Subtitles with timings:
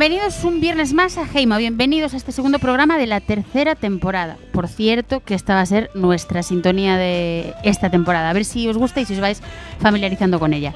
[0.00, 4.38] Bienvenidos un viernes más a Heima, bienvenidos a este segundo programa de la tercera temporada.
[4.50, 8.30] Por cierto, que esta va a ser nuestra sintonía de esta temporada.
[8.30, 9.42] A ver si os gusta y si os vais
[9.78, 10.72] familiarizando con ella.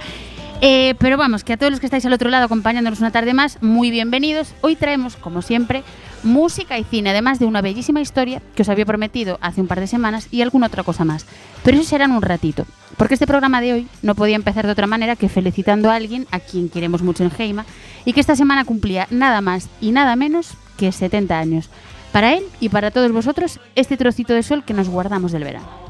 [0.60, 3.32] Eh, pero vamos, que a todos los que estáis al otro lado acompañándonos una tarde
[3.32, 4.52] más, muy bienvenidos.
[4.60, 5.84] Hoy traemos, como siempre,
[6.24, 9.80] música y cine, además de una bellísima historia que os había prometido hace un par
[9.80, 11.26] de semanas y alguna otra cosa más.
[11.62, 12.66] Pero eso será en un ratito,
[12.96, 16.26] porque este programa de hoy no podía empezar de otra manera que felicitando a alguien
[16.30, 17.66] a quien queremos mucho en Heima
[18.04, 21.70] y que esta semana cumplía nada más y nada menos que 70 años.
[22.12, 25.83] Para él y para todos vosotros, este trocito de sol que nos guardamos del verano.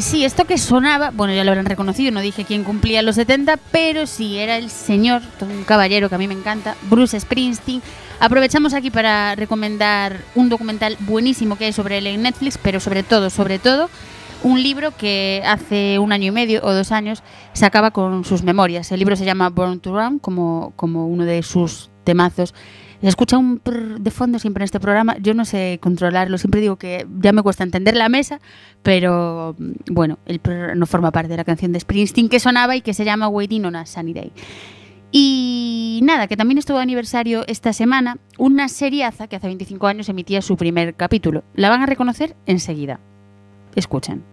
[0.00, 3.56] Sí, esto que sonaba, bueno, ya lo habrán reconocido, no dije quién cumplía los 70,
[3.72, 7.80] pero sí, era el señor, un caballero que a mí me encanta, Bruce Springsteen.
[8.20, 13.04] Aprovechamos aquí para recomendar un documental buenísimo que hay sobre él en Netflix, pero sobre
[13.04, 13.88] todo, sobre todo,
[14.42, 17.22] un libro que hace un año y medio o dos años
[17.54, 18.92] se acaba con sus memorias.
[18.92, 22.54] El libro se llama Born to Run, como, como uno de sus temazos.
[23.06, 25.16] Se escucha un prr de fondo siempre en este programa.
[25.18, 26.38] Yo no sé controlarlo.
[26.38, 28.40] Siempre digo que ya me cuesta entender la mesa,
[28.82, 32.74] pero mm, bueno, el prr no forma parte de la canción de Springsteen que sonaba
[32.74, 34.32] y que se llama Waiting on a Sunny Day.
[35.12, 40.08] Y nada, que también estuvo de aniversario esta semana una seriaza que hace 25 años
[40.08, 41.44] emitía su primer capítulo.
[41.54, 42.98] La van a reconocer enseguida.
[43.76, 44.24] Escuchen.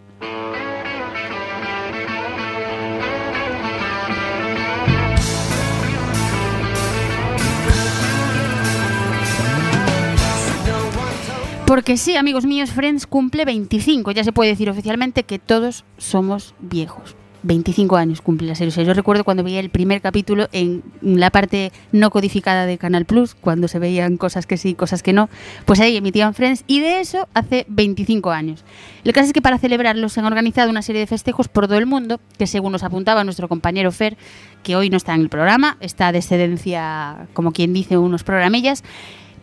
[11.65, 14.12] Porque sí, amigos míos, Friends cumple 25.
[14.12, 17.15] Ya se puede decir oficialmente que todos somos viejos.
[17.44, 18.69] 25 años cumple la serie.
[18.69, 22.77] O sea, yo recuerdo cuando veía el primer capítulo en la parte no codificada de
[22.77, 25.30] Canal Plus, cuando se veían cosas que sí, cosas que no,
[25.65, 28.63] pues ahí emitían Friends y de eso hace 25 años.
[29.04, 31.77] Que pasa es que para celebrarlo se han organizado una serie de festejos por todo
[31.77, 34.18] el mundo, que según nos apuntaba nuestro compañero Fer,
[34.63, 38.83] que hoy no está en el programa, está de excedencia, como quien dice, unos programillas,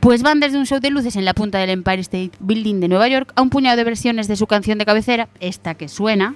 [0.00, 2.88] pues van desde un show de luces en la punta del Empire State Building de
[2.88, 6.35] Nueva York a un puñado de versiones de su canción de cabecera, esta que suena,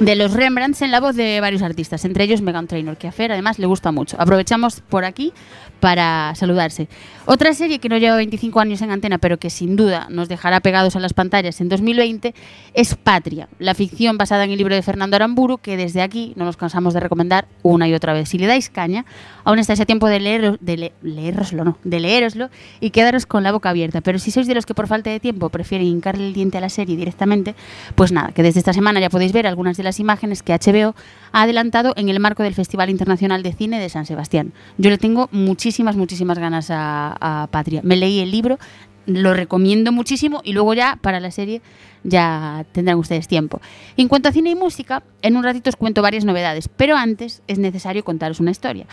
[0.00, 3.12] de los Rembrandts en la voz de varios artistas, entre ellos Megan Trainor, que a
[3.12, 4.16] Fer además le gusta mucho.
[4.18, 5.32] Aprovechamos por aquí
[5.80, 6.88] para saludarse.
[7.30, 10.60] Otra serie que no lleva 25 años en antena, pero que sin duda nos dejará
[10.60, 12.34] pegados a las pantallas en 2020,
[12.72, 16.46] es Patria, la ficción basada en el libro de Fernando Aramburu, que desde aquí no
[16.46, 18.30] nos cansamos de recomendar una y otra vez.
[18.30, 19.04] Si le dais caña,
[19.44, 22.48] aún estáis a tiempo de, leer, de le, leeroslo, no, de leeroslo
[22.80, 24.00] y quedaros con la boca abierta.
[24.00, 26.62] Pero si sois de los que por falta de tiempo prefieren hincarle el diente a
[26.62, 27.54] la serie directamente,
[27.94, 30.94] pues nada, que desde esta semana ya podéis ver algunas de las imágenes que HBO
[31.32, 34.54] ha adelantado en el marco del Festival Internacional de Cine de San Sebastián.
[34.78, 37.80] Yo le tengo muchísimas, muchísimas ganas a, a Patria.
[37.84, 38.58] Me leí el libro,
[39.06, 41.62] lo recomiendo muchísimo y luego ya para la serie
[42.04, 43.60] ya tendrán ustedes tiempo.
[43.96, 47.42] En cuanto a cine y música, en un ratito os cuento varias novedades, pero antes
[47.46, 48.86] es necesario contaros una historia.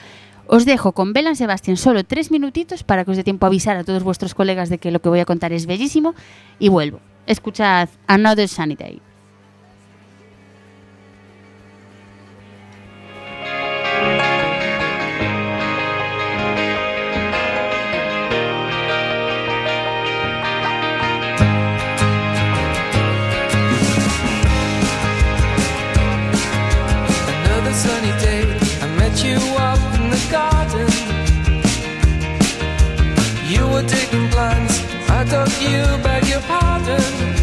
[0.48, 3.78] Os dejo con Belan Sebastián solo tres minutitos para que os dé tiempo a avisar
[3.78, 6.14] a todos vuestros colegas de que lo que voy a contar es bellísimo
[6.60, 7.00] y vuelvo.
[7.26, 9.05] Escuchad Another Sunny Day.
[35.30, 37.35] Took you, beg your pardon.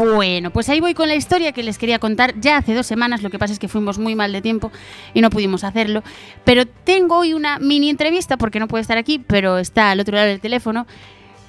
[0.00, 3.22] Bueno, pues ahí voy con la historia que les quería contar ya hace dos semanas.
[3.22, 4.72] Lo que pasa es que fuimos muy mal de tiempo
[5.14, 6.02] y no pudimos hacerlo.
[6.44, 10.16] Pero tengo hoy una mini entrevista, porque no puede estar aquí, pero está al otro
[10.16, 10.86] lado del teléfono,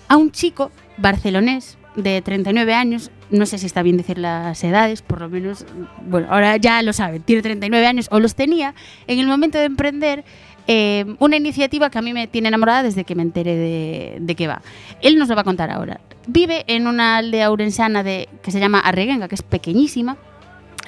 [0.10, 3.12] a un chico barcelonés de 39 años.
[3.30, 5.66] No sé si está bien decir las edades, por lo menos,
[6.08, 8.74] bueno, ahora ya lo saben, tiene 39 años o los tenía
[9.08, 10.26] en el momento de emprender
[10.68, 14.36] eh, una iniciativa que a mí me tiene enamorada desde que me enteré de, de
[14.36, 14.62] qué va.
[15.02, 16.00] Él nos lo va a contar ahora.
[16.28, 20.18] Vive en una aldea urensana de, que se llama Arreguenga, que es pequeñísima.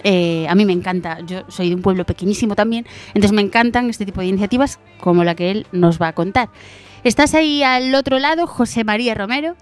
[0.03, 3.89] Eh, a mí me encanta, yo soy de un pueblo pequeñísimo también, entonces me encantan
[3.89, 6.49] este tipo de iniciativas como la que él nos va a contar.
[7.03, 9.55] ¿Estás ahí al otro lado, José María Romero?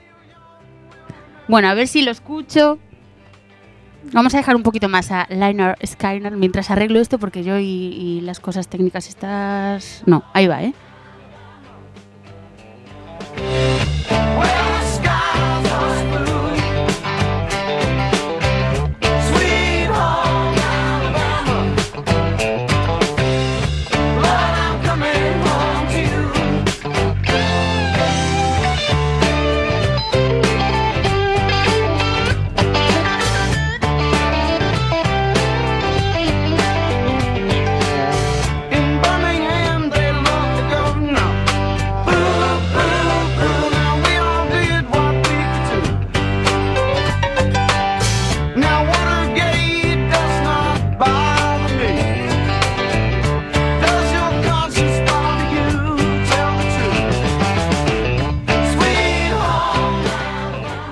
[1.47, 2.79] Bueno, a ver si lo escucho.
[4.11, 7.65] Vamos a dejar un poquito más a Liner Skyner mientras arreglo esto porque yo y,
[7.65, 10.03] y las cosas técnicas estas...
[10.05, 10.73] No, ahí va, ¿eh?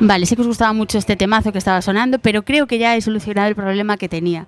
[0.07, 2.95] Vale, sé que os gustaba mucho este temazo que estaba sonando, pero creo que ya
[2.95, 4.47] he solucionado el problema que tenía.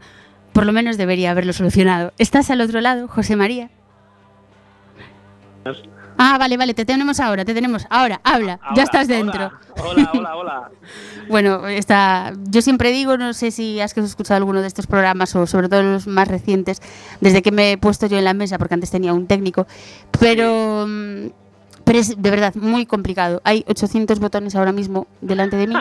[0.53, 2.13] Por lo menos debería haberlo solucionado.
[2.17, 3.69] ¿Estás al otro lado, José María?
[6.17, 7.85] Ah, vale, vale, te tenemos ahora, te tenemos.
[7.89, 9.51] Ahora, habla, ya estás dentro.
[9.83, 10.71] Hola, hola, hola.
[11.27, 15.45] Bueno, está, yo siempre digo, no sé si has escuchado alguno de estos programas o
[15.45, 16.81] sobre todo los más recientes,
[17.19, 19.67] desde que me he puesto yo en la mesa, porque antes tenía un técnico,
[20.21, 21.27] pero, mm,
[21.89, 23.41] pero es de verdad muy complicado.
[23.43, 25.73] Hay 800 botones ahora mismo delante de mí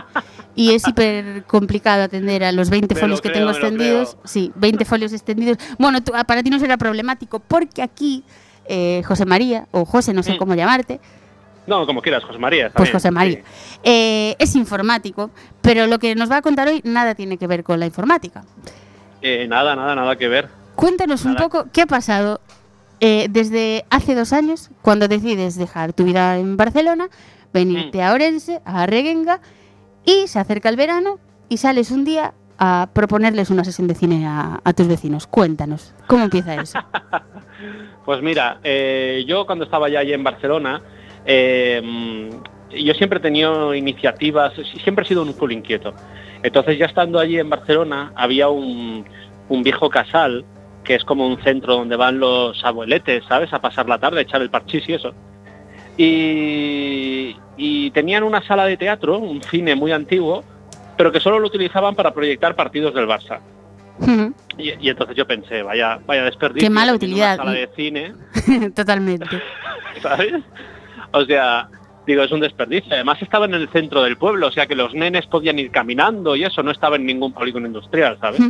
[0.55, 4.17] y es hiper complicado atender a los 20 Me folios lo que creo, tengo extendidos.
[4.25, 5.59] Sí, 20 folios extendidos.
[5.79, 8.25] Bueno, tú- para ti no será problemático porque aquí
[8.71, 10.38] eh, José María, o José, no sé Mm.
[10.38, 10.99] cómo llamarte,
[11.67, 12.71] No, como quieras, José María.
[12.75, 13.37] pues bien, José María.
[13.45, 13.81] sí.
[13.85, 17.62] Eh, es informático, pero lo que nos va a contar hoy nada tiene que ver
[17.65, 18.45] con la informática.
[19.21, 20.49] Eh, nada, nada, nada que ver.
[20.75, 22.41] Cuéntanos un poco qué ha pasado
[23.00, 27.09] eh, desde hace dos años, cuando decides dejar tu vida en Barcelona,
[27.52, 28.00] venirte Mm.
[28.02, 29.40] a Orense, a Reguenga,
[30.05, 34.26] y se acerca el verano y sales un día a proponerles una sesión de cine
[34.26, 35.26] a, a tus vecinos.
[35.26, 36.78] Cuéntanos, ¿cómo empieza eso?
[38.05, 40.81] Pues mira, eh, yo cuando estaba ya allí en Barcelona,
[41.26, 42.31] eh,
[42.71, 45.93] yo siempre he tenido iniciativas, siempre he sido un culo inquieto.
[46.43, 49.05] Entonces ya estando allí en Barcelona había un,
[49.50, 50.45] un viejo casal,
[50.88, 53.52] que es como un centro donde van los abueletes, ¿sabes?
[53.52, 55.12] A pasar la tarde, a echar el parchís y eso.
[55.99, 60.42] Y, y tenían una sala de teatro, un cine muy antiguo,
[60.97, 63.38] pero que solo lo utilizaban para proyectar partidos del Barça.
[64.57, 66.66] Y, y entonces yo pensé, vaya, vaya desperdicio.
[66.66, 67.35] Qué mala utilidad.
[67.35, 68.14] Una sala de cine,
[68.75, 69.42] Totalmente.
[70.02, 70.42] ¿sabes?
[71.12, 71.68] O sea,
[72.07, 72.95] digo, es un desperdicio.
[72.95, 76.35] Además estaba en el centro del pueblo, o sea que los nenes podían ir caminando
[76.35, 78.40] y eso, no estaba en ningún polígono industrial, ¿sabes?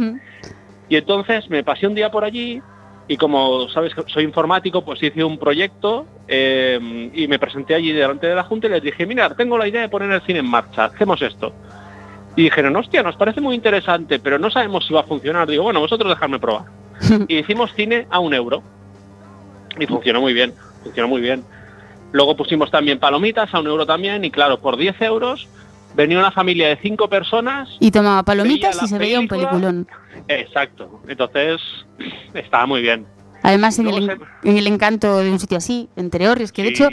[0.88, 2.62] Y entonces me pasé un día por allí
[3.08, 7.92] y como sabes que soy informático, pues hice un proyecto eh, y me presenté allí
[7.92, 10.40] delante de la Junta y les dije, mira, tengo la idea de poner el cine
[10.40, 11.52] en marcha, hacemos esto.
[12.36, 15.48] Y dijeron, hostia, nos parece muy interesante, pero no sabemos si va a funcionar.
[15.48, 16.66] Digo, bueno, vosotros dejadme probar.
[17.28, 18.62] Y hicimos cine a un euro.
[19.78, 20.52] Y funcionó muy bien,
[20.84, 21.44] funcionó muy bien.
[22.12, 25.48] Luego pusimos también palomitas a un euro también y claro, por 10 euros
[25.94, 29.86] venía una familia de cinco personas Y tomaba palomitas y se veía un peliculón.
[30.28, 31.00] Exacto.
[31.08, 31.60] Entonces,
[32.34, 33.06] estaba muy bien.
[33.42, 34.10] Además, en el,
[34.42, 36.88] en- el encanto de un sitio así, en Teorres, que de hecho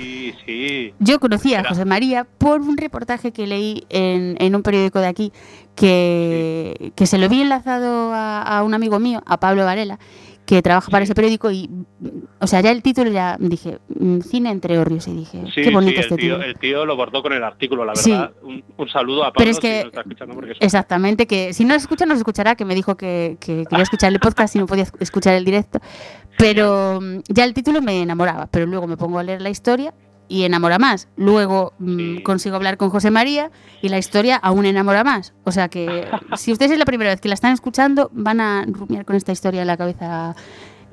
[0.45, 0.93] Sí.
[0.99, 5.07] Yo conocí a José María por un reportaje que leí en, en un periódico de
[5.07, 5.31] aquí,
[5.75, 9.97] que, que se lo vi enlazado a, a un amigo mío, a Pablo Varela,
[10.45, 14.19] que trabaja para ese periódico y, mm, o sea, ya el título ya dije, mm,
[14.19, 16.43] cine entre horrios y dije, Sí, qué bonito sí, este tío, título.
[16.43, 18.11] el tío lo bordó con el artículo, la Sí.
[18.11, 18.31] verdad.
[18.43, 21.53] Un, un saludo a Pablo Pero es si que- nos está escuchando, porque Exactamente, que
[21.53, 24.19] si no se escucha, no se escuchará, que me dijo que, que quería escuchar el
[24.19, 25.79] podcast y no podía escuchar el directo.
[26.37, 29.93] Pero mm, ya el título me enamoraba, pero luego me pongo a leer la historia
[30.27, 31.07] y enamora más.
[31.15, 35.33] Luego mm, consigo hablar con José María y la historia aún enamora más.
[35.43, 36.05] O sea que
[36.37, 39.31] si ustedes es la primera vez que la están escuchando, van a rumiar con esta
[39.31, 40.35] historia en la cabeza.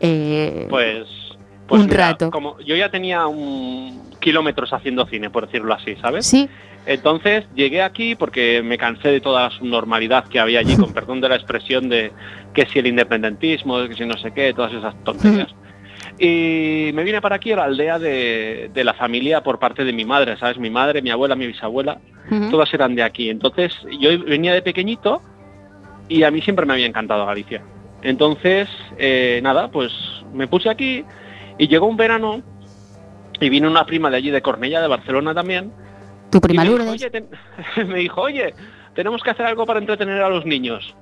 [0.01, 1.07] eh, Pues,
[1.67, 2.31] pues Un mira, rato.
[2.31, 6.25] Como yo ya tenía un kilómetros haciendo cine, por decirlo así, ¿sabes?
[6.27, 6.49] sí,
[6.87, 11.21] Entonces llegué aquí porque me cansé de toda la subnormalidad que había allí, con perdón
[11.21, 12.13] de la expresión de
[12.55, 15.49] que si el independentismo, que si no sé qué, todas esas tonterías.
[16.25, 19.93] Y me vine para aquí a la aldea de, de la familia por parte de
[19.93, 20.57] mi madre, ¿sabes?
[20.57, 21.99] Mi madre, mi abuela, mi bisabuela,
[22.49, 23.29] todas eran de aquí.
[23.29, 25.21] Entonces yo venía de pequeñito
[26.09, 27.61] y a mí siempre me había encantado Galicia.
[28.03, 29.93] Entonces, eh, nada, pues
[30.33, 31.05] me puse aquí
[31.59, 32.41] y llegó un verano
[33.41, 35.73] y vino una prima de allí de Cornella, de Barcelona también,
[36.31, 37.05] tu prima me dijo, Lourdes.
[37.05, 38.55] oye, me dijo, oye,
[38.95, 40.95] tenemos que hacer algo para entretener a los niños.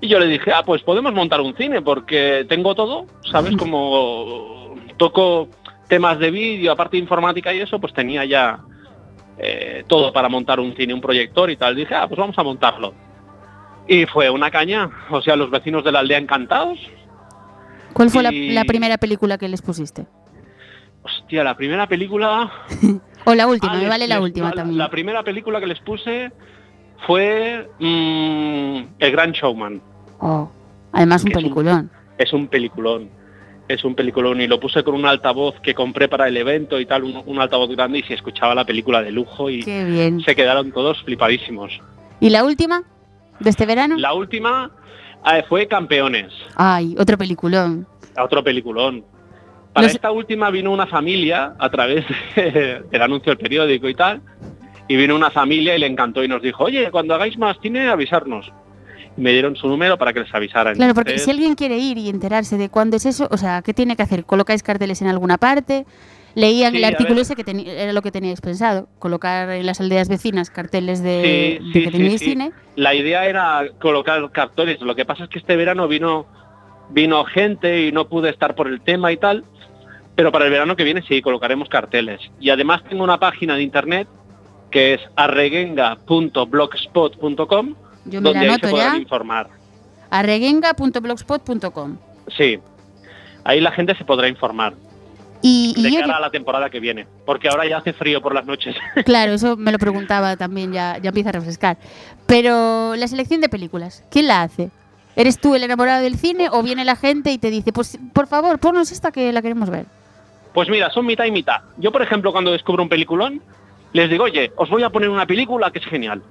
[0.00, 3.56] Y yo le dije, ah, pues podemos montar un cine porque tengo todo, ¿sabes?
[3.58, 4.63] Como
[4.96, 5.48] toco
[5.88, 8.60] temas de vídeo, aparte de informática y eso, pues tenía ya
[9.38, 11.76] eh, todo para montar un cine, un proyector y tal.
[11.76, 12.94] Dije, ah, pues vamos a montarlo.
[13.86, 16.78] Y fue una caña, o sea, los vecinos de la aldea encantados.
[17.92, 20.06] ¿Cuál fue la, y- la primera película que les pusiste?
[21.02, 22.50] Hostia, la primera película...
[23.26, 24.78] O la última, Ah, me les- vale la última la- también.
[24.78, 26.30] La primera película que les puse
[27.06, 29.80] fue mm, El Gran Showman.
[30.20, 30.50] Oh,
[30.92, 31.90] además un es un- peliculón.
[32.18, 33.08] Es un peliculón.
[33.66, 36.84] Es un peliculón y lo puse con un altavoz que compré para el evento y
[36.86, 40.20] tal, un, un altavoz grande y se escuchaba la película de lujo y Qué bien.
[40.20, 41.80] se quedaron todos flipadísimos.
[42.20, 42.82] ¿Y la última?
[43.40, 43.96] ¿De este verano?
[43.96, 44.70] La última
[45.32, 47.86] eh, fue Campeones, Ay, otro peliculón.
[48.18, 49.02] otro peliculón.
[49.72, 52.04] Para Los- esta última vino una familia a través
[52.36, 54.20] de- del anuncio del periódico y tal,
[54.88, 57.88] y vino una familia y le encantó y nos dijo, oye, cuando hagáis más cine,
[57.88, 58.52] avisarnos.
[59.16, 60.74] Me dieron su número para que les avisaran.
[60.74, 63.62] Claro, porque Entonces, si alguien quiere ir y enterarse de cuándo es eso, o sea,
[63.62, 64.24] ¿qué tiene que hacer?
[64.24, 65.86] ¿Colocáis carteles en alguna parte?
[66.34, 67.44] Leían Sí, el artículo ese que
[67.76, 71.72] era lo que teníais pensado, colocar en las aldeas vecinas carteles de, Sí, de sí,
[71.72, 72.30] que sí, teníais sí.
[72.30, 72.50] cine.
[72.74, 74.80] La idea era colocar cartones.
[74.80, 76.26] Lo que pasa es que este verano vino
[76.90, 79.44] vino gente y no pude estar por el tema y tal.
[80.16, 82.20] Pero para el verano que viene sí colocaremos carteles.
[82.40, 84.08] Y además tengo una página de internet
[84.70, 87.74] que es arreguenga.blogspot.com
[88.04, 89.02] Yo me la donde ahí se anoto podrán ya.
[89.02, 89.48] informar.
[90.10, 91.96] arreguenga.blogspot.com.
[92.36, 92.58] Sí.
[93.44, 94.74] Ahí la gente se podrá informar
[95.42, 97.06] Y, y de yo, cara a la temporada que viene.
[97.26, 98.74] Porque ahora ya hace frío por las noches.
[99.04, 101.76] claro, eso me lo preguntaba también, ya, ya empieza a refrescar.
[102.26, 104.70] Pero la selección de películas, ¿quién la hace?
[105.16, 108.26] ¿Eres tú el enamorado del cine o viene la gente y te dice, pues por
[108.26, 109.86] favor, ponnos esta que la queremos ver?
[110.54, 111.60] Pues mira, son mitad y mitad.
[111.76, 113.42] Yo, por ejemplo, cuando descubro un peliculón,
[113.92, 116.22] les digo, oye, os voy a poner una película que es genial.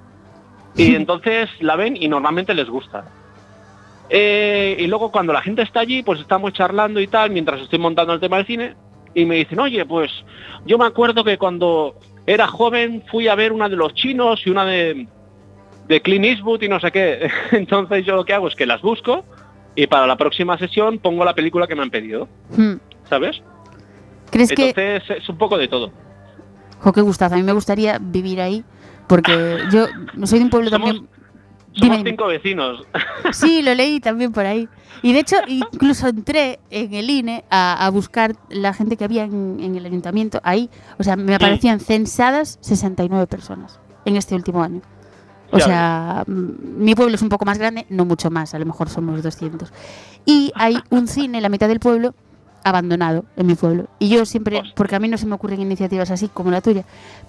[0.76, 3.06] Y entonces la ven y normalmente les gusta.
[4.10, 7.80] Eh, y luego cuando la gente está allí, pues estamos charlando y tal, mientras estoy
[7.80, 8.76] montando el tema del cine,
[9.16, 10.12] y me dicen, oye, pues
[10.66, 14.50] yo me acuerdo que cuando era joven fui a ver una de los chinos y
[14.50, 15.08] una de,
[15.88, 17.30] de Clint Eastwood y no sé qué.
[17.52, 19.24] Entonces yo lo que hago es que las busco
[19.76, 22.76] y para la próxima sesión pongo la película que me han pedido, Hmm.
[23.10, 23.42] ¿sabes?
[24.30, 25.92] ¿Crees que, Entonces es un poco de todo.
[26.82, 28.64] jo, qué gustazo, a mí me gustaría vivir ahí,
[29.08, 29.88] porque yo
[30.26, 31.08] soy de un pueblo Somos- también...
[31.76, 32.86] Somos Dime, cinco vecinos.
[33.32, 34.70] Sí, lo leí también por ahí.
[35.02, 39.24] Y de hecho, incluso entré en el INE a, a buscar la gente que había
[39.24, 40.70] en, en el ayuntamiento ahí.
[41.00, 44.82] O sea, me aparecían censadas 69 personas en este último año.
[45.52, 48.60] O Ya sea, mm, mi pueblo es un poco más grande, no mucho más, a
[48.60, 49.74] lo mejor somos 200.
[50.26, 52.14] Y hay un cine en la mitad del pueblo
[52.64, 53.88] abandonado en mi pueblo.
[54.00, 56.84] Y yo siempre, porque a mí no se me ocurren iniciativas así como la tuya,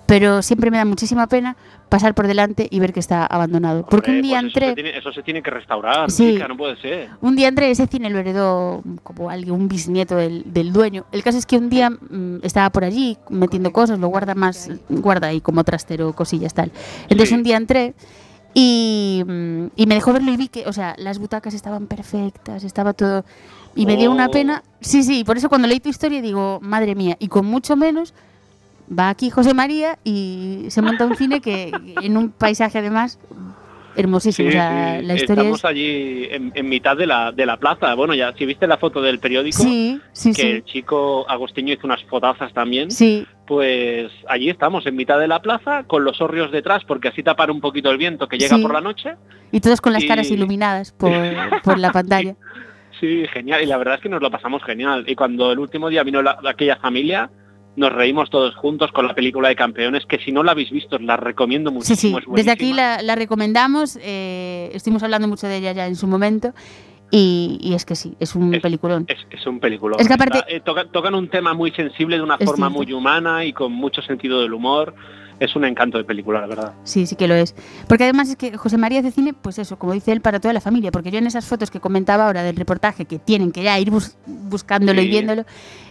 [0.07, 1.57] pero siempre me da muchísima pena
[1.88, 3.87] pasar por delante y ver que está abandonado.
[3.87, 4.68] Porque un Hombre, día pues eso entré...
[4.68, 6.33] se tiene- Eso se tiene que restaurar, Sí.
[6.35, 7.09] chica, no puede ser.
[7.20, 11.05] Un día entré, ese cine lo heredó como alguien, un bisnieto del, del dueño.
[11.12, 14.70] El caso es que un día mm, estaba por allí metiendo cosas, lo guarda más,
[14.88, 16.70] guarda ahí como trastero, cosillas tal.
[17.05, 17.35] Entonces Sí.
[17.35, 17.94] un día entré
[18.55, 22.64] y, mm, y me dejó verlo y vi que, o sea, las butacas estaban perfectas,
[22.64, 23.25] estaba todo...
[23.77, 24.31] Y me dio una Oh.
[24.31, 24.62] pena.
[24.81, 28.14] Sí, sí, por eso cuando leí tu historia digo, madre mía, y con mucho menos
[28.97, 33.19] va aquí José María y se monta un cine que en un paisaje además
[33.97, 34.51] hermosísimo.
[34.51, 35.64] Sí, o sea, sí, la historia Estamos es...
[35.64, 37.95] allí en, en mitad de la, de la plaza.
[37.95, 40.01] Bueno, ya si viste la foto del periódico, Sí,
[40.35, 45.29] que el chico Agostinho hizo unas fotazas también, Sí, pues allí estamos, en mitad de
[45.29, 48.57] la plaza, con los hórreos detrás, porque así tapar un poquito el viento que llega
[48.57, 48.63] Sí.
[48.63, 49.15] por la noche.
[49.53, 51.11] y todos con las caras Y- iluminadas por,
[51.65, 52.35] por la pantalla.
[53.01, 53.61] Sí, genial.
[53.63, 55.05] Y la verdad es que nos lo pasamos genial.
[55.09, 57.29] Y cuando el último día vino la- aquella familia,
[57.77, 60.97] nos reímos todos juntos con la película de campeones, que si no la habéis visto,
[60.97, 62.21] os la recomiendo muchísimo.
[62.21, 66.55] sí, desde aquí la recomendamos, eh, estuvimos hablando mucho de ella ya en su momento
[67.11, 69.05] y, y es que sí, es un Es- peliculón.
[69.09, 69.97] Es, es un película.
[69.99, 70.61] Es que aparte-
[70.93, 72.85] tocan un tema muy sensible de una Es forma cierto.
[72.85, 74.95] muy humana y con mucho sentido del humor.
[75.40, 76.75] Es un encanto de película, la verdad.
[76.85, 77.57] Sí, sí que lo es.
[77.88, 80.55] Porque además es que José María hace cine, pues eso, como dice él, para toda
[80.55, 80.93] la familia.
[80.93, 83.90] Porque yo en esas fotos que comentaba ahora del reportaje, que tienen que ya ir
[83.90, 85.45] bus- buscándolo y viéndolo,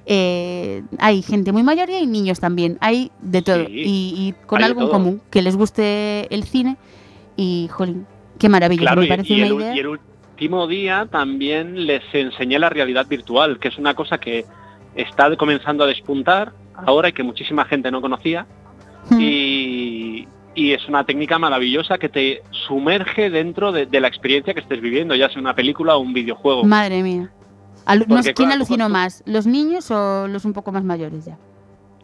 [0.06, 2.78] eh, hay gente muy mayor y hay niños también.
[2.80, 3.66] Hay de todo.
[3.66, 6.78] Sí, y, y con de algo en común, que les guste el cine.
[7.36, 8.06] Y, jolín,
[8.40, 8.82] qué maravilla.
[8.84, 9.76] Claro, me y, parece y una el, idea.
[9.76, 9.88] y el
[10.34, 14.46] último día también les enseñé la realidad virtual, que es una cosa que
[14.96, 16.52] está comenzando a despuntar
[16.88, 18.46] ahora y que muchísima gente no conocía.
[19.10, 19.18] Mm.
[19.20, 24.62] y, y es una técnica maravillosa que te sumerge dentro de, de la experiencia que
[24.62, 26.64] estés viviendo, ya sea una película o un videojuego.
[26.64, 27.30] Madre mía.
[27.86, 29.24] Alu- Porque, ¿Quién claro, alucinó tú- más?
[29.26, 31.38] ¿Los niños o los un poco más mayores ya?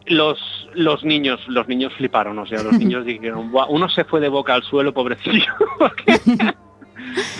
[0.06, 0.38] Los,
[0.74, 4.52] los niños, los niños fliparon, o sea, los niños dijeron, uno se fue de boca
[4.54, 6.20] al suelo, pobrecillo, porque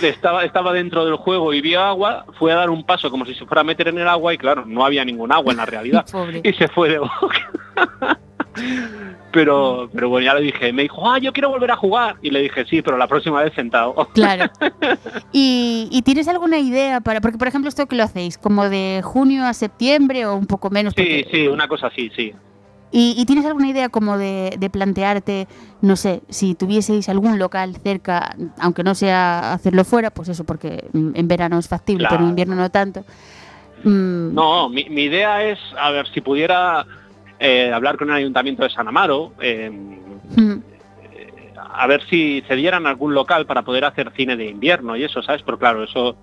[0.01, 3.33] estaba, estaba dentro del juego y vio agua, fue a dar un paso como si
[3.35, 5.65] se fuera a meter en el agua y claro, no había ningún agua en la
[5.65, 6.05] realidad.
[6.11, 6.41] Pobre.
[6.43, 8.19] y se fue de boca.
[9.31, 12.17] pero, pero bueno, ya le dije, me dijo, ah, yo quiero volver a jugar.
[12.21, 13.95] Y le dije, sí, pero la próxima vez sentado.
[14.13, 14.51] Claro.
[15.31, 17.21] ¿Y, y tienes alguna idea para.?
[17.21, 20.69] Porque, por ejemplo, esto que lo hacéis, como de junio a septiembre o un poco
[20.69, 20.93] menos.
[20.97, 22.33] Sí, porque- sí, una cosa así, sí.
[22.91, 25.47] ¿Y, y tienes alguna idea como de, de plantearte,
[25.81, 30.89] no sé, si tuvieseis algún local cerca, aunque no sea hacerlo fuera, pues eso, porque
[30.93, 33.05] en verano es factible, pero en invierno no tanto.
[33.83, 36.85] Mm, No, mi, mi idea es, a ver, si pudiera
[37.39, 40.57] eh, hablar con el Ayuntamiento de San Amaro, eh, mm,
[41.73, 45.41] a ver si cedieran algún local para poder hacer cine de invierno y eso, ¿sabes?
[45.43, 46.15] Pero claro, eso,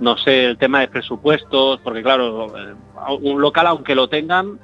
[0.00, 2.74] no sé, el tema de presupuestos, porque claro, eh,
[3.20, 4.58] un local aunque lo tengan,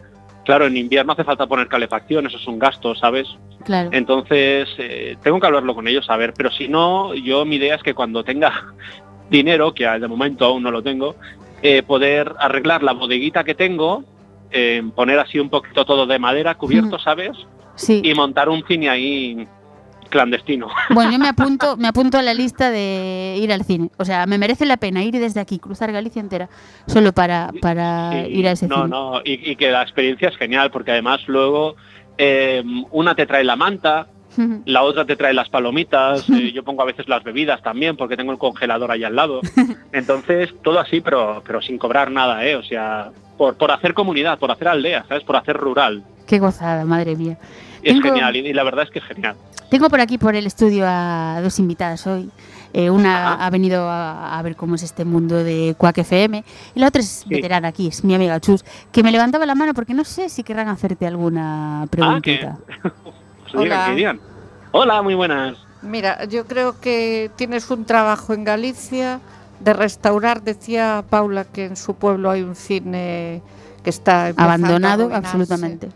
[0.50, 3.28] claro, en invierno hace falta poner calefacción, eso es un gasto, ¿sabes?
[3.64, 3.90] claro.
[3.92, 7.76] Entonces, eh, tengo que hablarlo con ellos, a ver, pero si no, yo mi idea
[7.76, 8.52] es que cuando tenga
[9.30, 11.14] dinero, que de momento aún no lo tengo,
[11.62, 14.02] eh, poder arreglar la bodeguita que tengo,
[14.50, 17.04] eh, poner así un poquito todo de madera cubierto, Ujú.
[17.04, 17.30] ¿sabes?
[17.76, 18.02] Sí.
[18.04, 19.46] Y montar un cine ahí
[20.10, 20.68] clandestino.
[20.90, 23.90] Bueno, yo me apunto, me apunto a la lista de ir al cine.
[23.96, 26.48] O sea, me merece la pena ir desde aquí, cruzar Galicia entera,
[26.86, 28.88] solo para, para Sí, ir a ese no, cine.
[28.88, 31.76] no, y, y que la experiencia es genial, porque además luego
[32.18, 34.08] eh, una te trae la manta,
[34.64, 38.16] la otra te trae las palomitas, eh, yo pongo a veces las bebidas también, porque
[38.16, 39.40] tengo el congelador ahí al lado.
[39.92, 42.56] Entonces, todo así, pero, pero sin cobrar nada, ¿eh?
[42.56, 45.24] O sea, por, por hacer comunidad, por hacer aldea, ¿sabes?
[45.24, 46.04] Por hacer rural.
[46.26, 47.38] Qué gozada, madre mía.
[47.82, 49.34] Y es Tengo- genial, y, y la verdad es que es genial.
[49.70, 52.28] Tengo por aquí, por el estudio, a dos invitadas hoy.
[52.72, 53.46] Eh, una Ajá.
[53.46, 57.00] ha venido a, a ver cómo es este mundo de Quack FM y la otra
[57.02, 57.28] es Sí.
[57.28, 60.44] veterana aquí, es mi amiga Chus, que me levantaba la mano porque no sé si
[60.44, 62.58] querrán hacerte alguna preguntita.
[63.52, 63.90] Pues Hola.
[63.96, 64.20] digan.
[64.70, 65.56] Hola, muy buenas.
[65.82, 69.18] Mira, yo creo que tienes un trabajo en Galicia
[69.58, 70.42] de restaurar.
[70.42, 73.42] Decía Paula que en su pueblo hay un cine
[73.82, 75.88] que está Abandonado absolutamente.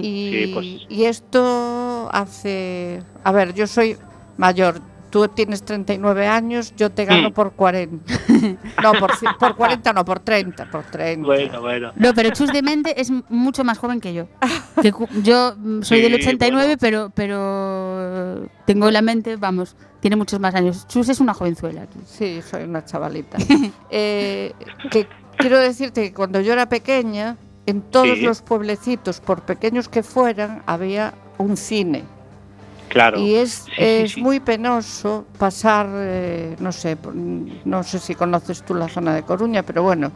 [0.00, 0.06] Sí.
[0.06, 3.02] Y, Sí, pues- y esto hace...
[3.24, 3.96] A ver, yo soy
[4.36, 4.80] mayor.
[5.10, 7.32] Tú tienes 39 años, yo te gano Mm.
[7.32, 8.14] por 40.
[8.82, 10.70] No, por, por 40 no, por 30.
[10.70, 11.26] Por 30.
[11.26, 11.92] Bueno, bueno.
[11.96, 14.26] No, pero Chus de mente es mucho más joven que yo.
[14.82, 16.76] Que yo soy del Sí, 89, bueno.
[16.78, 20.86] pero, pero tengo la mente, vamos, tiene muchos más años.
[20.88, 21.98] Chus es una jovenzuela aquí.
[22.04, 23.38] Sí, soy una chavalita.
[23.90, 24.52] Eh,
[24.90, 25.08] que
[25.38, 27.36] quiero decirte que cuando yo era pequeña,
[27.68, 28.22] en todos Sí.
[28.24, 32.04] los pueblecitos, por pequeños que fueran, había un cine.
[32.88, 33.18] Claro.
[33.20, 34.22] Y es, Sí, es sí.
[34.22, 36.96] muy penoso pasar, eh, no sé,
[37.66, 40.10] no sé si conoces tú la zona de Coruña, pero bueno.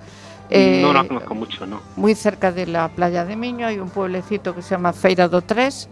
[0.54, 1.80] eh, no la conozco mucho, ¿no?
[1.96, 5.40] muy cerca de la playa de Miño hay un pueblecito que se llama Feira do
[5.40, 5.88] Tres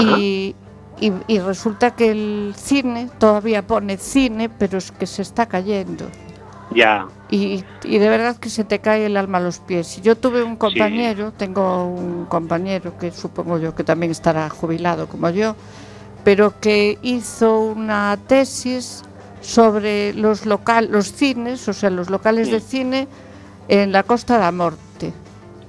[0.00, 6.06] y- y resulta que el cine todavía pone cine, pero es que se está cayendo.
[6.74, 7.06] Ya.
[7.30, 10.00] Y, y de verdad que se te cae el alma a los pies.
[10.02, 15.30] Yo tuve un compañero, tengo un compañero que supongo yo que también estará jubilado como
[15.30, 15.54] yo,
[16.24, 19.02] pero que hizo una tesis
[19.40, 23.08] sobre los local, los cines, o sea, los locales de cine
[23.68, 25.12] en la Costa da Morte.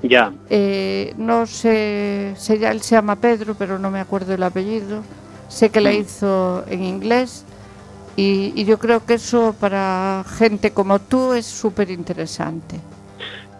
[0.02, 0.32] Ya.
[0.50, 5.02] Eh, no sé, se, él se llama Pedro, pero no me acuerdo el apellido.
[5.50, 5.96] Sé que la Mm.
[6.02, 7.44] hizo en inglés
[8.16, 12.80] y, y yo creo que eso para gente como tú es súper interesante.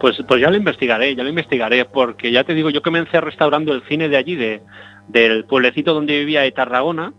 [0.00, 3.72] Pues, pues ya lo investigaré, ya lo investigaré, porque ya te digo, yo comencé restaurando
[3.72, 4.60] el cine de allí, de,
[5.08, 7.12] del pueblecito donde vivía de Tarragona,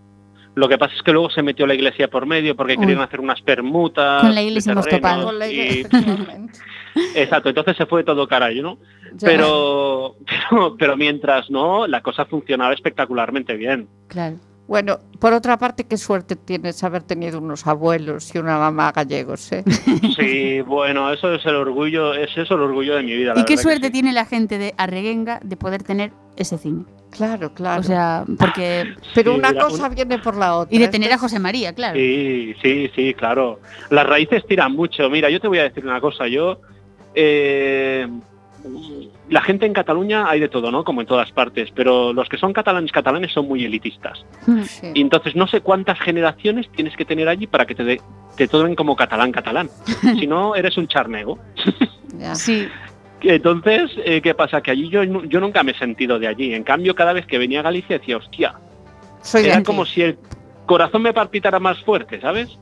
[0.53, 2.79] Lo que pasa es que luego se metió la iglesia por medio porque Uy.
[2.79, 4.21] querían hacer unas permutas.
[4.21, 5.25] Con la iglesia de hemos terrenos topado.
[5.27, 6.59] Con la y- iglesia, efectivamente.
[7.15, 8.77] Exacto, entonces se fue todo carajo, ¿no?
[9.21, 10.15] Pero,
[10.49, 13.87] pero, pero mientras no, la cosa funcionaba espectacularmente bien.
[14.07, 14.37] Claro.
[14.67, 19.49] Bueno, por otra parte, qué suerte tienes haber tenido unos abuelos y una mamá gallegos,
[19.53, 19.63] ¿eh?
[20.17, 23.33] Sí, bueno, eso es el orgullo, es eso el orgullo de mi vida.
[23.33, 23.93] la Y qué suerte sí.
[23.93, 26.83] tiene la gente de Arreguenga de poder tener ese cine.
[27.11, 27.79] Claro, claro.
[27.79, 28.93] O sea, porque...
[29.15, 30.75] Pero Sí, una mira, cosa viene por la otra.
[30.75, 31.97] Y de tener a José María, claro.
[31.97, 33.61] Sí, sí, sí, claro.
[33.89, 35.09] Las raíces tiran mucho.
[35.09, 36.27] Mira, yo te voy a decir una cosa.
[36.27, 36.59] Yo,
[37.15, 38.05] eh,
[39.29, 40.83] la gente en Cataluña hay de todo, ¿no?
[40.83, 41.69] Como en todas partes.
[41.75, 44.23] Pero los que son catalanes catalanes son muy elitistas.
[44.45, 44.61] Mm.
[44.63, 44.91] Sí.
[44.93, 48.01] Y entonces no sé cuántas generaciones tienes que tener allí para que te, de-
[48.37, 49.69] te tomen como catalán catalán.
[50.19, 51.37] si no, eres un charnego.
[52.33, 52.67] Sí,
[53.21, 54.61] Entonces, eh, ¿qué pasa?
[54.61, 56.53] Que allí yo, yo nunca me he sentido de allí.
[56.53, 58.53] En cambio, cada vez que venía a Galicia decía, hostia,
[59.21, 60.17] Soy era como si el
[60.65, 62.57] corazón me palpitara más fuerte, ¿sabes?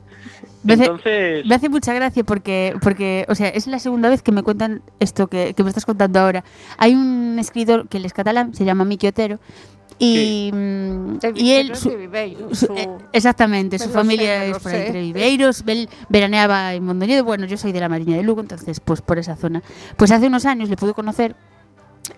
[0.64, 4.22] Me hace- Entonces, me hace mucha gracia porque, porque, o sea, es la segunda vez
[4.22, 6.44] que me cuentan esto que, que me estás contando ahora.
[6.78, 9.38] Hay un escritor que él es catalán, se llama Miki Otero,
[9.98, 11.74] y, mm, De- y él...
[11.74, 11.90] su-
[12.52, 14.86] su- eh, exactamente, Me su familia sé, es por sé.
[14.88, 18.80] entre Viveiros, él veraneaba en Mondoñedo, bueno, yo soy de la Mariña de Lugo, entonces
[18.80, 19.62] pues por esa zona.
[19.96, 21.34] Pues hace unos años le pude conocer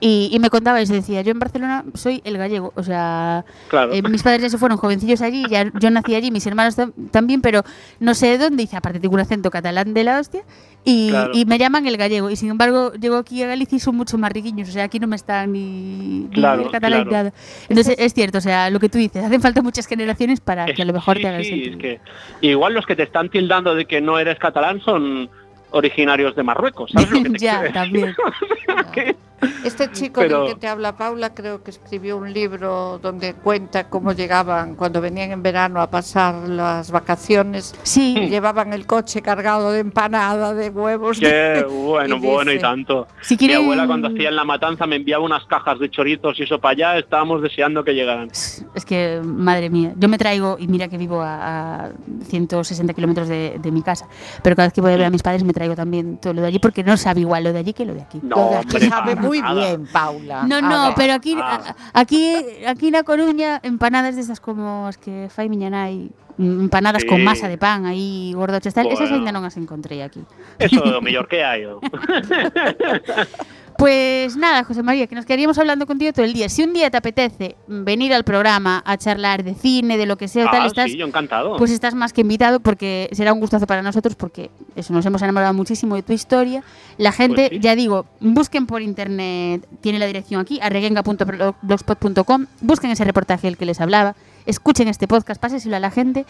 [0.01, 3.44] y, y me contaba y se decía, yo en Barcelona soy el gallego, o sea,
[3.68, 3.92] claro.
[3.92, 6.92] eh, mis padres ya se fueron jovencillos allí, ya, yo nací allí, mis hermanos tam-
[7.11, 7.62] también, pero
[8.01, 10.42] no sé de dónde, dice, aparte tengo un acento catalán de la hostia,
[10.85, 11.31] y, Claro.
[11.35, 14.16] y me llaman el gallego, y sin embargo llego aquí a Galicia y son mucho
[14.18, 17.24] más riquiños, o sea, aquí no me están ni, ni Claro, el catalán ni claro.
[17.31, 17.37] nada.
[17.68, 20.83] Entonces es cierto, o sea, lo que tú dices, hacen falta muchas generaciones para que
[20.83, 22.01] a lo mejor Sí, te hagan sí, es que
[22.40, 25.29] igual los que te están tildando de que no eres catalán son
[25.70, 28.14] originarios de Marruecos, ¿sabes lo que te ya, también.
[29.64, 33.88] Este chico Pero- del que te habla Paula creo que escribió un libro donde cuenta
[33.88, 39.22] cómo llegaban cuando venían en verano a pasar las vacaciones y Sí, llevaban el coche
[39.22, 41.20] cargado de empanada, de huevos.
[41.20, 43.07] Qué bueno, y bueno y dice- tanto.
[43.20, 43.59] si Mi quieren...
[43.59, 46.72] abuela cuando hacía en la matanza me enviaba unas cajas de chorizos y eso para
[46.72, 48.28] allá, estábamos deseando que llegaran.
[48.33, 51.90] Es que, madre mía, yo me traigo, y mira que vivo a, a
[52.24, 54.09] 160 kilómetros de, de mi casa,
[54.42, 56.42] pero cada vez que voy a ver a mis padres me traigo también todo lo
[56.42, 58.21] de allí porque no sabe igual lo de allí que lo de aquí.
[58.23, 59.55] No, Lo de aquí hombre, sabe muy nada.
[59.59, 60.44] bien, Paula.
[60.47, 60.94] No, no, ver.
[60.97, 61.75] pero aquí, Ah.
[61.92, 62.35] a- aquí,
[62.66, 67.03] aquí en La Coruña, empanadas de esas como las que fai miña nai, mm, empanadas
[67.05, 70.23] con masa de pan aí gordoches tal, esas ainda non as encontrei aquí.
[70.62, 71.66] Eso es lo mejor que hay.
[73.79, 76.49] Pues nada, José María, que nos quedaríamos hablando contigo todo el día.
[76.49, 80.27] Si un día te apetece venir al programa a charlar de cine, de lo que
[80.27, 81.57] sea, o tal, Ah, estás, sí, yo encantado.
[81.59, 85.23] pues estás más que invitado porque será un gustazo para nosotros porque eso nos hemos
[85.23, 86.64] enamorado muchísimo de tu historia.
[86.97, 87.59] La gente, Pues sí.
[87.61, 93.64] ya digo, busquen por internet, tiene la dirección aquí, arreguenga.blogspot.com, busquen ese reportaje del que
[93.64, 94.17] les hablaba,
[94.49, 96.25] escuchen este podcast, páseselo a la gente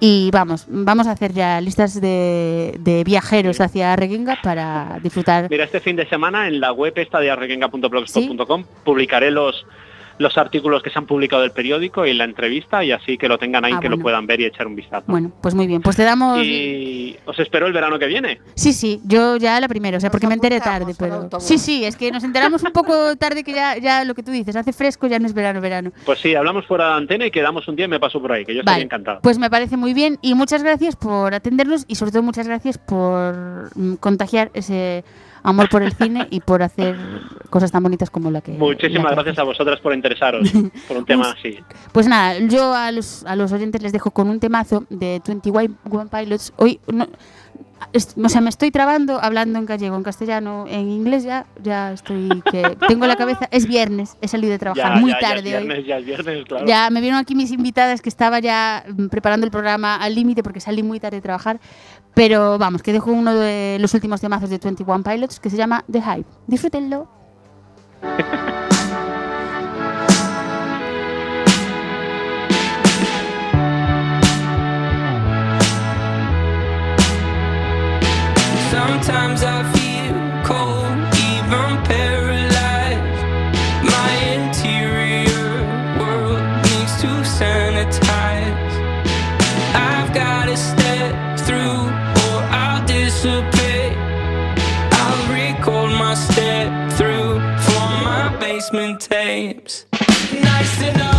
[0.00, 3.62] y vamos, vamos a hacer ya listas de, de viajeros Sí.
[3.62, 5.48] hacia Arreguenga para disfrutar.
[5.50, 7.30] Mira, este fin de semana en la web esta de
[8.84, 9.64] publicaré los
[10.20, 13.38] los artículos que se han publicado del periódico y la entrevista y así que lo
[13.38, 13.96] tengan ahí, Ah, que bueno.
[13.96, 15.04] lo puedan ver y echar un vistazo.
[15.06, 16.44] Bueno, pues muy bien, pues te damos...
[16.44, 18.38] Y os espero el verano que viene.
[18.54, 21.28] Sí, sí, yo ya la primera, o sea, Nos porque me enteré tarde, pero...
[21.40, 24.30] Sí, sí, es que nos enteramos un poco tarde que ya, ya lo que tú
[24.30, 25.90] dices, hace fresco, ya no es verano, verano.
[26.04, 28.44] Pues sí, hablamos fuera de antena y quedamos un día y me paso por ahí,
[28.44, 29.20] que yo estoy Vale, encantado.
[29.22, 32.76] pues me parece muy bien y muchas gracias por atendernos y sobre todo muchas gracias
[32.76, 35.02] por mm, contagiar ese
[35.42, 36.96] amor por el cine y por hacer
[37.50, 38.52] cosas tan bonitas como la que...
[38.52, 40.50] Muchísimas la que gracias a vosotras por interesaros
[40.88, 41.58] por un tema así.
[41.92, 45.74] Pues nada, yo a los, a los oyentes les dejo con un temazo de 21
[45.90, 46.52] One Pilots.
[46.56, 47.06] Hoy, no,
[47.92, 51.92] es- o sea, me estoy trabando hablando en gallego, en castellano, en inglés ya, ya
[51.92, 53.48] estoy que tengo la cabeza.
[53.50, 55.64] Es viernes, he salido de trabajar Ya, muy ya, ya tarde es hoy.
[55.66, 56.66] viernes, ya es viernes, claro.
[56.66, 60.42] Ya me vieron aquí mis invitadas que estaba ya mm, preparando el programa al límite
[60.42, 61.58] porque salí muy tarde de trabajar.
[62.14, 65.84] Pero vamos, que dejo uno de los últimos temazos de 21 Pilots que se llama
[65.90, 66.28] The Hype.
[66.46, 67.08] Disfrútenlo.
[98.70, 99.86] basement tapes.
[100.32, 101.09] Nice to know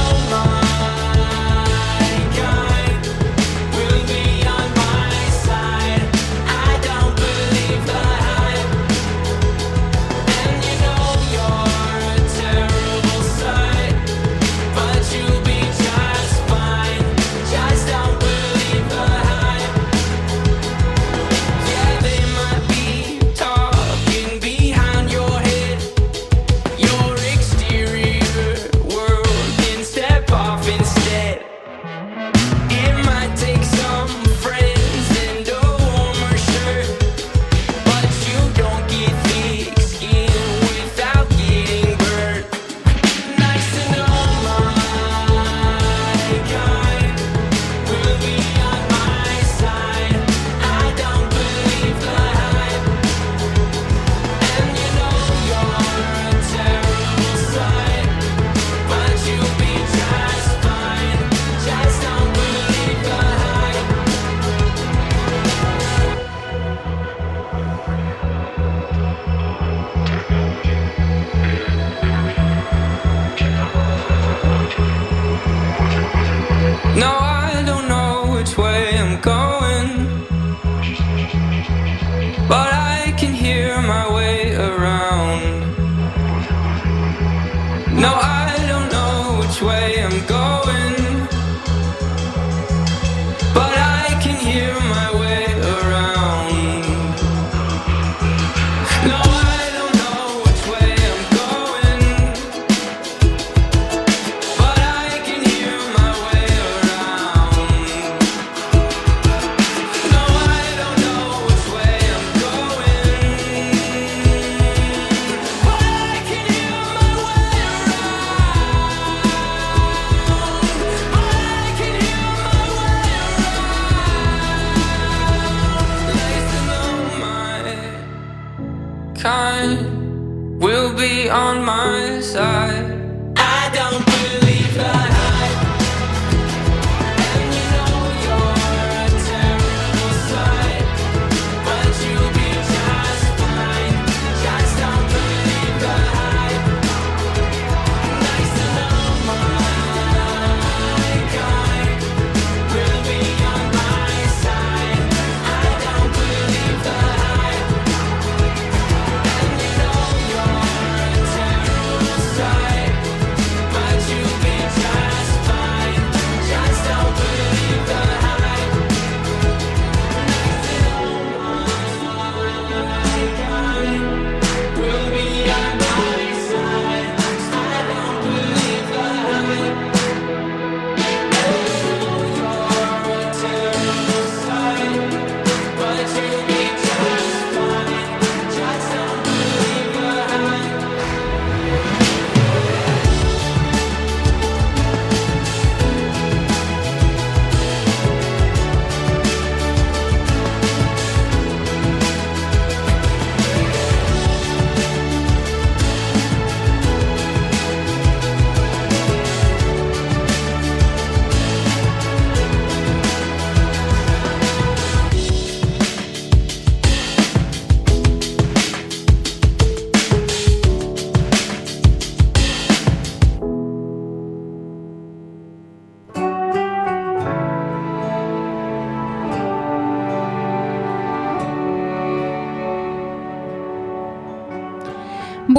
[130.72, 133.01] will be on my side.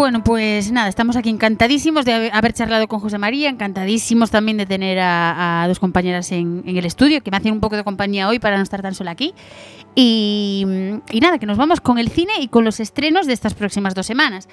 [0.03, 4.67] Bueno, pues nada, estamos aquí encantadísimos de haber charlado con José María, encantadísimos también de
[4.67, 8.41] tener a, dos compañeras en, el estudio que me hacen un poco de compañía hoy
[8.41, 9.33] para no estar tan sola aquí.
[9.95, 10.67] Y,
[11.13, 13.95] y nada, que nos vamos con el cine y con los estrenos de estas próximas
[13.95, 14.49] dos semanas.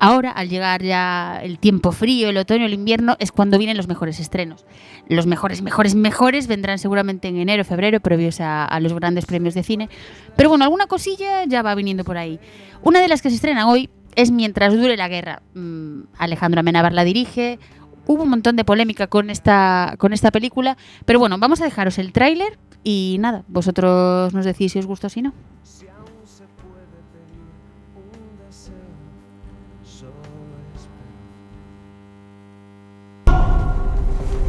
[0.00, 3.88] Ahora, al llegar ya el tiempo frío, el otoño, el invierno, es cuando vienen los
[3.88, 4.64] mejores estrenos.
[5.06, 9.52] Los mejores, mejores, mejores vendrán seguramente en enero, febrero, previos a, a los grandes premios
[9.52, 9.90] de cine.
[10.34, 12.40] Pero bueno, alguna cosilla ya va viniendo por ahí.
[12.80, 15.42] Una de las que se estrena hoy es Mientras dure la guerra.
[15.54, 17.58] Mm, Alejandro Amenábar la dirige.
[18.06, 20.76] Hubo un montón de polémica con esta, con esta película.
[21.04, 25.08] Pero bueno, vamos a dejaros el tráiler y nada, vosotros nos decís si os gusta
[25.08, 25.32] o si no.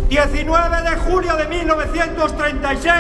[0.10, 2.94] 19 de julio de 1936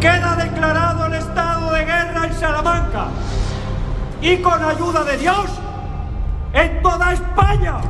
[0.00, 3.06] queda declarado el estado de guerra en Salamanca
[4.22, 5.46] y con ayuda de Dios
[6.52, 7.80] en toda España.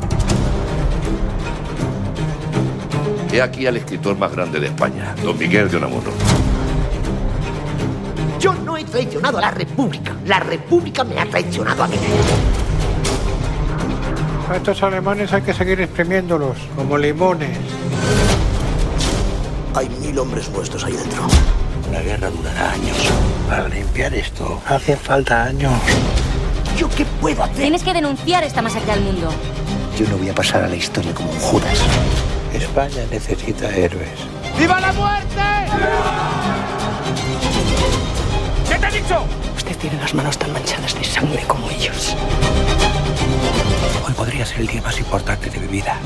[3.33, 6.11] He aquí al escritor más grande de España, don Miguel de Unamuno.
[8.41, 10.15] Yo no he traicionado a la República.
[10.27, 11.97] La República me ha traicionado a mí.
[14.51, 17.57] A estos alemanes hay que seguir exprimiéndolos, como limones.
[19.77, 21.23] Hay mil hombres muertos ahí dentro.
[21.93, 22.97] La guerra durará años.
[23.49, 25.73] Para limpiar esto, hacen falta años.
[26.77, 27.57] ¿Yo qué puedo hacer?
[27.57, 29.29] Tienes que denunciar esta masacre al mundo.
[29.99, 31.79] Yo no voy a pasar a la historia como un Judas.
[32.55, 34.09] España necesita héroes.
[34.59, 35.43] ¡Viva la muerte!
[38.69, 39.25] ¿Qué te he dicho?
[39.57, 42.17] Usted tiene las manos tan manchadas de sangre como ellos.
[44.07, 45.99] Hoy podría ser el día más importante de mi vida.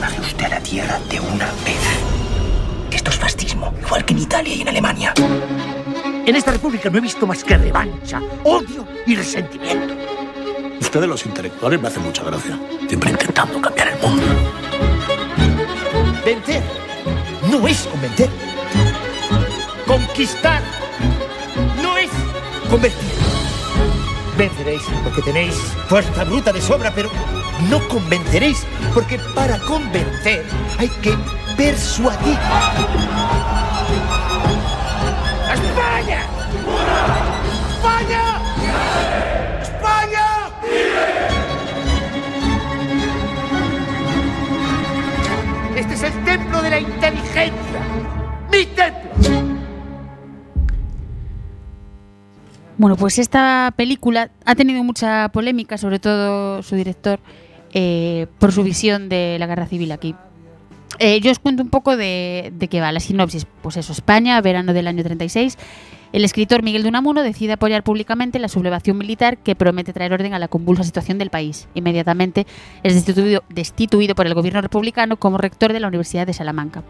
[0.00, 1.83] Baje usted a la tierra de una vez.
[3.34, 5.12] Fascismo, igual que en Italia y en Alemania.
[6.24, 9.92] En esta república no he visto más que revancha, odio y resentimiento.
[10.80, 12.56] Usted de los intelectuales me hace mucha gracia.
[12.86, 14.24] Siempre intentando cambiar el mundo.
[16.24, 16.62] Vencer
[17.50, 18.30] no es convencer.
[19.84, 20.62] Conquistar
[21.82, 22.10] no es
[22.70, 23.10] convertir.
[24.38, 25.54] Venceréis porque tenéis
[25.88, 27.10] fuerza bruta de sobra, pero
[27.68, 28.64] no convenceréis
[28.94, 30.46] porque para convencer
[30.78, 31.16] hay que
[31.56, 32.38] persuadir.
[37.70, 38.40] ¡España!
[39.62, 40.26] ¡España!
[40.62, 41.34] ¡España!
[45.76, 47.80] Este es el templo de la inteligencia.
[48.50, 49.54] mi templo.
[52.76, 57.20] Bueno, pues esta película ha tenido mucha polémica, sobre todo su director,
[57.72, 60.14] eh, por su visión de la guerra civil aquí.
[60.98, 63.46] Eh, yo os cuento un poco de, de qué va la sinopsis.
[63.62, 65.56] Pues eso, España, verano del año 36.
[66.14, 70.32] El escritor Miguel de Unamuno decide apoyar públicamente la sublevación militar que promete traer orden
[70.32, 71.66] a la convulsa situación del país.
[71.74, 72.46] Inmediatamente
[72.84, 76.84] es destituido, por el gobierno republicano como rector de la Universidad de Salamanca.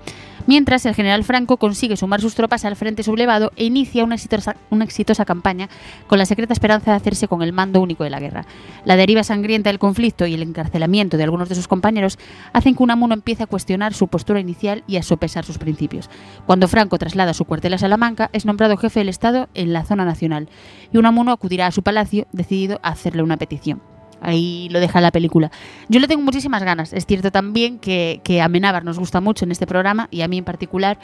[0.47, 4.57] Mientras, el general Franco consigue sumar sus tropas al frente sublevado e inicia una exitosa,
[4.68, 5.70] una exitosa campaña
[6.07, 8.45] con la secreta esperanza de hacerse con el mando único de la guerra.
[8.85, 12.18] La deriva sangrienta del conflicto y el encarcelamiento de algunos de sus compañeros
[12.53, 16.11] hacen que Unamuno empiece a cuestionar su postura inicial y a sopesar sus principios.
[16.45, 20.05] Cuando Franco traslada su cuartel a Salamanca, es nombrado jefe del Estado en la zona
[20.05, 20.49] nacional
[20.93, 23.81] y Unamuno acudirá a su palacio decidido a hacerle una petición.
[24.21, 25.51] Ahí lo deja la película.
[25.89, 26.93] Yo le tengo muchísimas ganas.
[26.93, 30.29] Es cierto también que, que a Menábar nos gusta mucho en este programa y a
[30.29, 30.99] mí en particular.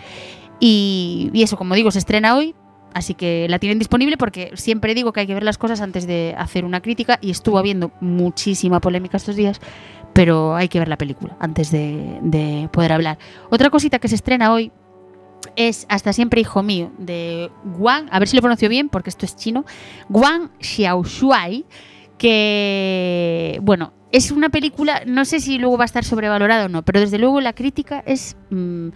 [0.58, 2.54] Y, y eso, como digo, se estrena hoy.
[2.92, 6.06] Así que la tienen disponible porque siempre digo que hay que ver las cosas antes
[6.06, 9.60] de hacer una crítica y estuvo habiendo muchísima polémica estos días,
[10.12, 13.18] pero hay que ver la película antes de, de poder hablar.
[13.48, 14.72] Otra cosita que se estrena hoy
[15.56, 19.24] es Hasta siempre hijo mío de Wang, a ver si lo pronuncio bien porque esto
[19.24, 19.64] es chino,
[20.08, 21.64] Wang Xiaoshuai,
[22.18, 26.82] que bueno, es una película, no sé si luego va a estar sobrevalorada o no,
[26.82, 28.88] pero desde luego la crítica es mm,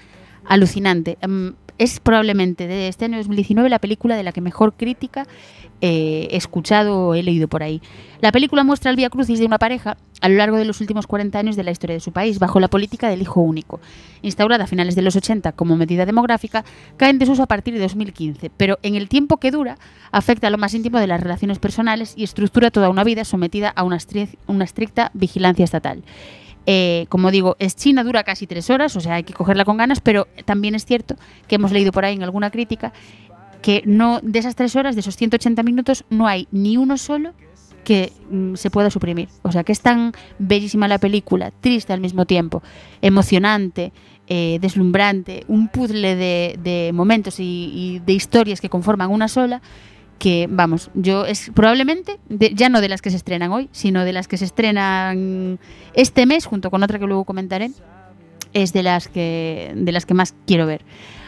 [0.46, 1.18] alucinante.
[1.26, 5.26] Mm, es probablemente de este año 2019 la película de la que mejor crítica
[5.80, 7.82] eh, he escuchado o he leído por ahí.
[8.20, 11.06] La película muestra el vía crucis de una pareja a lo largo de los últimos
[11.06, 13.78] 40 años de la historia de su país, bajo la política del hijo único.
[14.22, 16.64] Instaurada a finales de los 80 como medida demográfica,
[16.96, 19.76] cae en desuso a partir de 2015, pero en el tiempo que dura
[20.12, 23.68] afecta a lo más íntimo de las relaciones personales y estructura toda una vida sometida
[23.68, 23.98] a una,
[24.46, 26.02] una estricta vigilancia estatal.
[26.64, 29.76] Eh, como digo, es China, dura casi tres horas, o sea, hay que cogerla con
[29.76, 31.16] ganas, pero también es cierto
[31.48, 32.94] que hemos leído por ahí en alguna crítica
[33.60, 37.34] que no de esas tres horas, de esos 180 minutos, no hay ni uno solo
[37.84, 39.28] que mm, se pueda suprimir.
[39.42, 42.62] O sea, que es tan bellísima la película, triste al mismo tiempo,
[43.02, 43.92] emocionante,
[44.26, 49.60] eh, deslumbrante, un puzzle de, momentos y, de historias que conforman una sola,
[50.18, 54.12] que vamos, yo es probablemente, ya no de las que se estrenan hoy, sino de
[54.12, 55.58] las que se estrenan
[55.92, 57.70] este mes, junto con otra que luego comentaré,
[58.54, 60.82] es de las que, de las que más quiero ver.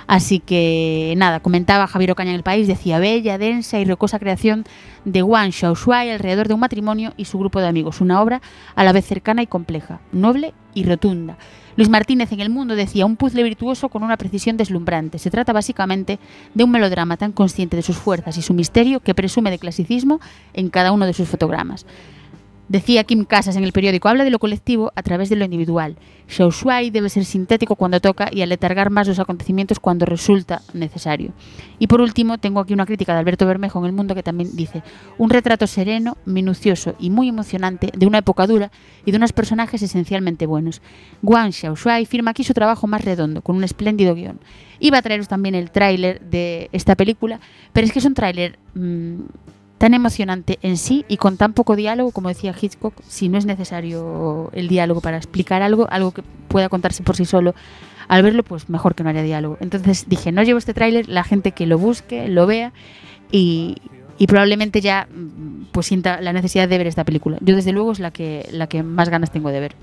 [0.06, 4.64] Así que nada, comentaba Javier Ocaña en el país, decía bella, densa y rocosa creación
[5.04, 8.40] de Wang Xiaoshuai alrededor de un matrimonio y su grupo de amigos, una obra
[8.76, 11.36] a la vez cercana y compleja, noble y rotunda.
[11.76, 15.18] Luis Martínez en El Mundo decía un puzzle virtuoso con una precisión deslumbrante.
[15.18, 16.18] Se trata básicamente
[16.54, 20.20] de un melodrama tan consciente de sus fuerzas y su misterio que presume de clasicismo
[20.54, 21.84] en cada uno de sus fotogramas.
[22.68, 25.96] Decía Kim Casas en el periódico, habla de lo colectivo a través de lo individual.
[26.26, 31.32] Xiaoshuai debe ser sintético cuando toca y aletargar más los acontecimientos cuando resulta necesario.
[31.78, 34.56] Y por último, tengo aquí una crítica de Alberto Bermejo en El Mundo que también
[34.56, 34.82] dice,
[35.16, 38.72] un retrato sereno, minucioso y muy emocionante de una época dura
[39.04, 40.82] y de unos personajes esencialmente buenos.
[41.22, 44.40] Wang Xiaoshuai firma aquí su trabajo más redondo, con un espléndido guion.
[44.80, 47.38] Iba a traeros también el tráiler de esta película,
[47.72, 49.20] pero es que es un tráiler mm,
[49.78, 53.44] tan emocionante en sí y con tan poco diálogo, como decía Hitchcock, si no es
[53.44, 57.54] necesario el diálogo para explicar algo, algo que pueda contarse por sí solo,
[58.08, 59.58] al verlo, pues mejor que no haya diálogo.
[59.60, 62.72] Entonces dije, no llevo este tráiler, la gente que lo busque, lo vea
[63.30, 63.76] y,
[64.26, 67.38] probablemente ya mm, pues sienta la necesidad de ver esta película.
[67.40, 69.76] Yo desde luego es la que, la que más ganas tengo de ver.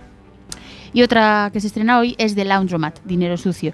[0.93, 3.73] Y otra que se estrena hoy es The Laundromat, Dinero Sucio,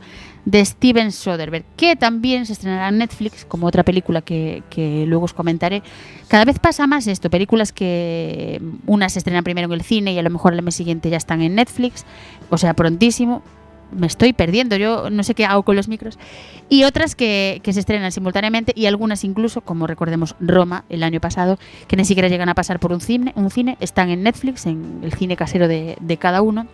[0.49, 5.25] de Steven Soderbergh, que también se estrenará en Netflix, como otra película que, que luego
[5.25, 5.83] os comentaré.
[6.27, 10.17] Cada vez pasa más esto, películas que unas se estrenan primero en el cine y
[10.17, 12.03] a lo mejor el mes siguiente ya están en Netflix,
[12.49, 13.43] o sea, prontísimo.
[13.91, 16.19] Me estoy perdiendo, yo no sé qué hago con los micros.
[16.67, 21.19] Y otras que, que se estrenan simultáneamente y algunas incluso, como recordemos Roma el año
[21.19, 24.67] pasado, que ni siquiera llegan a pasar por un cine, un cine están en Netflix,
[24.67, 26.67] en el cine casero de, de cada uno.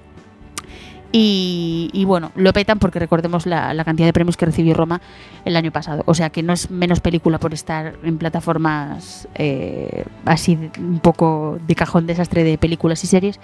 [1.18, 5.00] Y, bueno, lo petan porque recordemos la, cantidad de premios que recibió Roma
[5.46, 6.04] el año pasado.
[6.08, 11.58] O sea que no es menos película por estar en plataformas eh, así un poco
[11.66, 13.40] de cajón desastre de películas y series,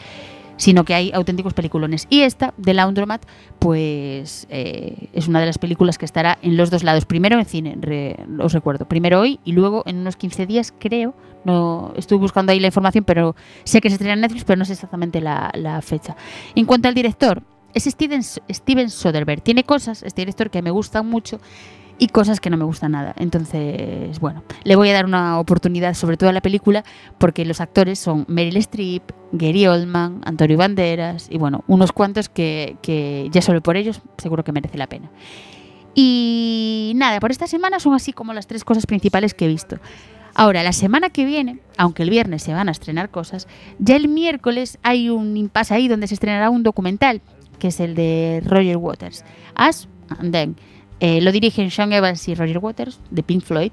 [0.58, 2.08] sino que hay auténticos peliculones.
[2.10, 3.24] Y esta, de Laundromat,
[3.58, 7.06] pues eh, es una de las películas que estará en los dos lados.
[7.06, 8.84] Primero en cine, re- os recuerdo.
[8.84, 11.14] Primero hoy y luego en unos 15 días, creo.
[11.46, 14.66] No estuve buscando ahí la información, pero sé que se estrena en Netflix, pero no
[14.66, 16.18] sé exactamente la fecha.
[16.54, 17.42] En cuanto al director,
[17.74, 19.42] es Steven, Soderbergh.
[19.42, 21.40] Tiene cosas, este director, que me gustan mucho
[21.98, 23.14] y cosas que no me gustan nada.
[23.18, 26.84] Entonces, bueno, le voy a dar una oportunidad, sobre todo a la película,
[27.18, 32.78] porque los actores son Meryl Streep, Gary Oldman, Antonio Banderas y bueno, unos cuantos que,
[32.82, 35.12] que ya solo por ellos seguro que merece la pena.
[35.94, 39.78] Y nada, por esta semana son así como las tres cosas principales que he visto.
[40.34, 43.48] Ahora, la semana que viene, aunque el viernes se van a estrenar cosas,
[43.80, 47.22] ya el miércoles hay un impasse ahí donde se estrenará un documental,
[47.62, 49.24] que es el de Roger Waters.
[49.56, 49.88] As
[50.20, 50.56] and Then.
[51.00, 53.72] Eh, lo dirigen Sean Evans y Roger Waters, de Pink Floyd.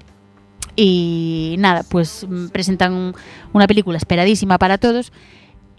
[0.75, 3.13] Y nada, pues mm, presentan un-
[3.53, 5.11] una película esperadísima para todos.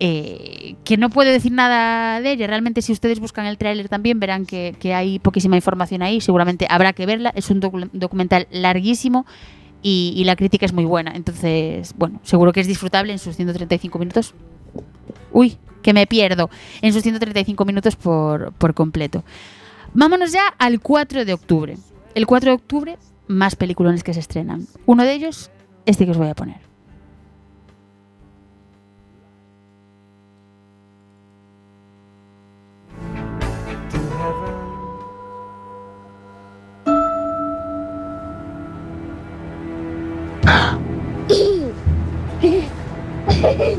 [0.02, 2.46] eh, que no puedo decir nada de ella.
[2.46, 6.22] Realmente, si ustedes buscan el tráiler también, verán que, que hay poquísima información ahí.
[6.22, 7.32] Seguramente habrá que verla.
[7.36, 9.26] Es un docu- documental larguísimo
[9.82, 11.12] y, y la crítica es muy buena.
[11.14, 14.32] Entonces, bueno, seguro que es disfrutable en sus 135 minutos.
[15.32, 16.50] Uy, que me pierdo.
[16.82, 19.24] En sus 135 minutos por, por completo.
[19.94, 21.76] Vámonos ya al 4 de octubre.
[22.14, 24.66] El 4 de octubre, más peliculones que se estrenan.
[24.86, 25.50] Uno de ellos,
[25.86, 26.70] este que os voy a poner.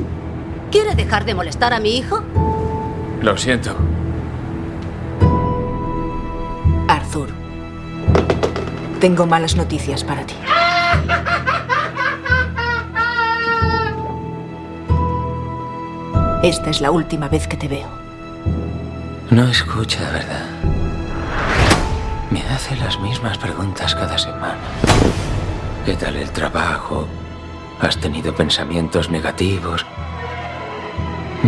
[0.72, 2.24] ¿Quiere dejar de molestar a mi hijo?
[3.22, 3.76] Lo siento.
[6.88, 7.30] Arthur,
[9.02, 10.34] tengo malas noticias para ti.
[16.42, 17.90] Esta es la última vez que te veo.
[19.30, 20.46] No escucha, ¿verdad?
[22.32, 24.58] Me hace las mismas preguntas cada semana.
[25.86, 27.08] ¿Qué tal el trabajo?
[27.82, 29.86] ¿Has tenido pensamientos negativos?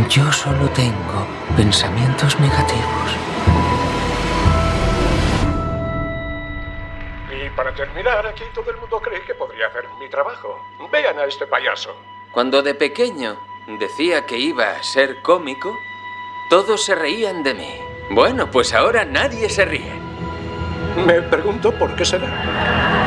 [0.09, 3.11] Yo solo tengo pensamientos negativos.
[7.29, 10.59] Y para terminar, aquí todo el mundo cree que podría hacer mi trabajo.
[10.91, 11.95] Vean a este payaso.
[12.31, 13.37] Cuando de pequeño
[13.79, 15.77] decía que iba a ser cómico,
[16.49, 17.77] todos se reían de mí.
[18.09, 19.93] Bueno, pues ahora nadie se ríe.
[21.05, 23.02] Me pregunto por qué será.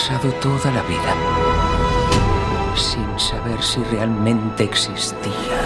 [0.00, 1.14] Pasado toda la vida
[2.74, 5.60] sin saber si realmente existía.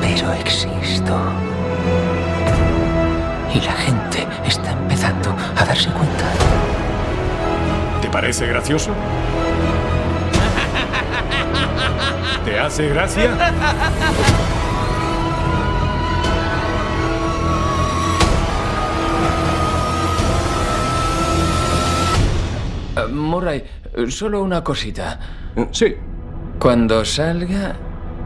[0.00, 1.14] Pero existo.
[3.52, 6.24] Y la gente está empezando a darse cuenta.
[8.00, 8.92] ¿Te parece gracioso?
[12.46, 13.36] ¿Te hace gracia?
[23.18, 23.64] Murray,
[24.08, 25.18] solo una cosita.
[25.72, 25.94] Sí.
[26.58, 27.76] Cuando salga,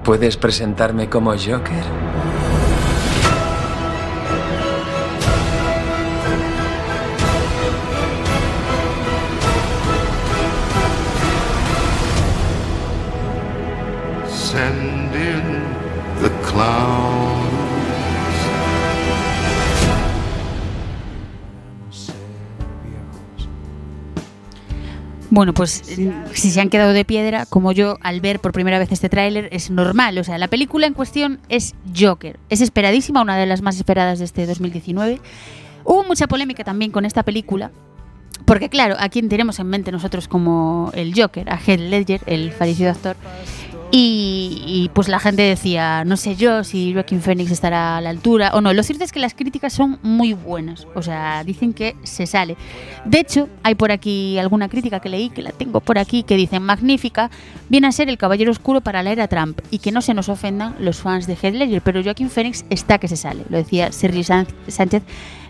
[0.05, 2.12] ¿puedes presentarme como Joker?
[25.33, 25.83] Bueno, pues
[26.35, 29.49] si se han quedado de piedra, como yo, al ver por primera vez este tráiler,
[29.51, 30.19] es normal.
[30.19, 32.39] O sea, la película en cuestión es Joker.
[32.51, 35.23] Es esperadísima, una de las más esperadas de este 2019.
[35.85, 37.71] Hubo mucha polémica también con esta película.
[38.45, 42.53] Porque claro, a quién tenemos en mente nosotros como el Joker, a Heath Ledger, el
[42.53, 43.17] fallecido actor.
[43.95, 48.53] Y, pues la gente decía, no sé yo si Joaquin Phoenix estará a la altura
[48.55, 48.73] o no.
[48.73, 50.87] Lo cierto es que las críticas son muy buenas.
[50.95, 52.57] O sea, dicen que se sale.
[53.05, 56.37] De hecho, hay por aquí alguna crítica que leí, que la tengo por aquí, que
[56.37, 57.31] dicen magnífica,
[57.69, 60.31] viene a ser el caballero oscuro para la era Trump y que no se nos
[60.31, 63.45] ofendan los fans de Heath Ledger, pero Joaquin Phoenix está que se sale.
[63.51, 65.03] Lo decía Sergio Sánchez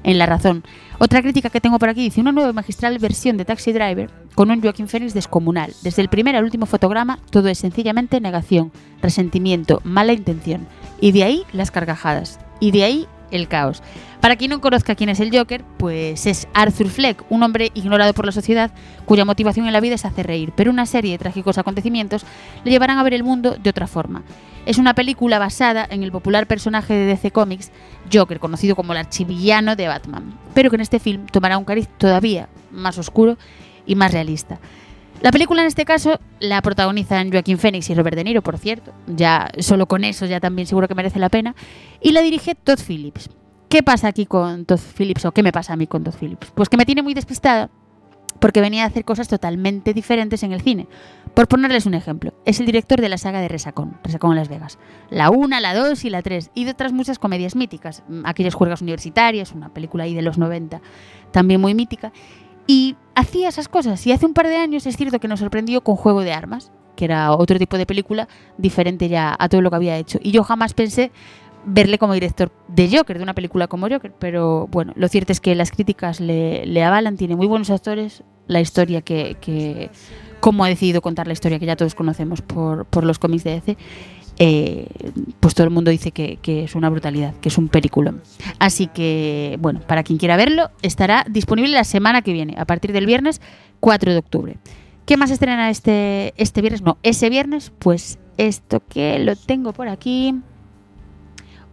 [0.02, 0.64] en La Razón.
[1.04, 4.52] Otra crítica que tengo por aquí dice una nueva magistral versión de Taxi Driver con
[4.52, 5.74] un Joaquin Phoenix descomunal.
[5.82, 8.70] Desde el primer al último fotograma todo es sencillamente negación,
[9.02, 10.68] resentimiento, mala intención.
[11.00, 12.38] Y de ahí las carcajadas.
[12.60, 13.82] Y de ahí el caos.
[14.22, 18.14] Para quien no conozca quién es el Joker, pues es Arthur Fleck, un hombre ignorado
[18.14, 18.70] por la sociedad
[19.04, 22.24] cuya motivación en la vida es hacer reír, pero una serie de trágicos acontecimientos
[22.62, 24.22] le llevarán a ver el mundo de otra forma.
[24.64, 27.72] Es una película basada en el popular personaje de DC Comics,
[28.12, 31.88] Joker, conocido como el archivillano de Batman, pero que en este film tomará un cariz
[31.98, 33.38] todavía más oscuro
[33.86, 34.60] y más realista.
[35.20, 38.92] La película en este caso la protagonizan Joaquín Phoenix y Robert De Niro, por cierto.
[39.08, 41.56] Ya solo con eso ya también seguro que merece la pena.
[42.00, 43.28] Y la dirige Todd Phillips.
[43.72, 46.52] ¿Qué pasa aquí con Todd Phillips o qué me pasa a mí con Todd Phillips?
[46.54, 47.70] Pues que me tiene muy despistada
[48.38, 50.88] porque venía a hacer cosas totalmente diferentes en el cine.
[51.32, 54.50] Por ponerles un ejemplo, es el director de la saga de Resacón, Resacón en Las
[54.50, 54.78] Vegas.
[55.08, 58.52] La 1, la 2 y la 3, y de otras muchas comedias míticas, mm, aquellas
[58.52, 60.82] juergas universitarias, una película ahí de los 90,
[61.30, 62.12] también muy mítica.
[62.66, 65.82] Y hacía esas cosas, y hace un par de años es cierto que nos sorprendió
[65.82, 69.70] con Juego de Armas, que era otro tipo de película diferente ya a todo lo
[69.70, 70.18] que había hecho.
[70.22, 71.10] Y yo jamás pensé
[71.64, 75.40] verle como director de Joker, de una película como Joker, pero bueno, lo cierto es
[75.40, 79.90] que las críticas le, avalan, tiene muy buenos actores, la historia que, que
[80.40, 83.52] cómo ha decidido contar la historia que ya todos conocemos por, por los cómics de
[83.52, 83.76] DC,
[84.38, 84.86] eh,
[85.40, 88.14] pues todo el mundo dice que, es una brutalidad, que es un película.
[88.58, 92.92] Así que, bueno, para quien quiera verlo, estará disponible la semana que viene, a partir
[92.92, 93.40] del viernes
[93.80, 94.56] 4 de octubre.
[95.06, 96.82] ¿Qué más estrena este, este viernes?
[96.82, 100.34] No, ese viernes, pues esto que lo tengo por aquí.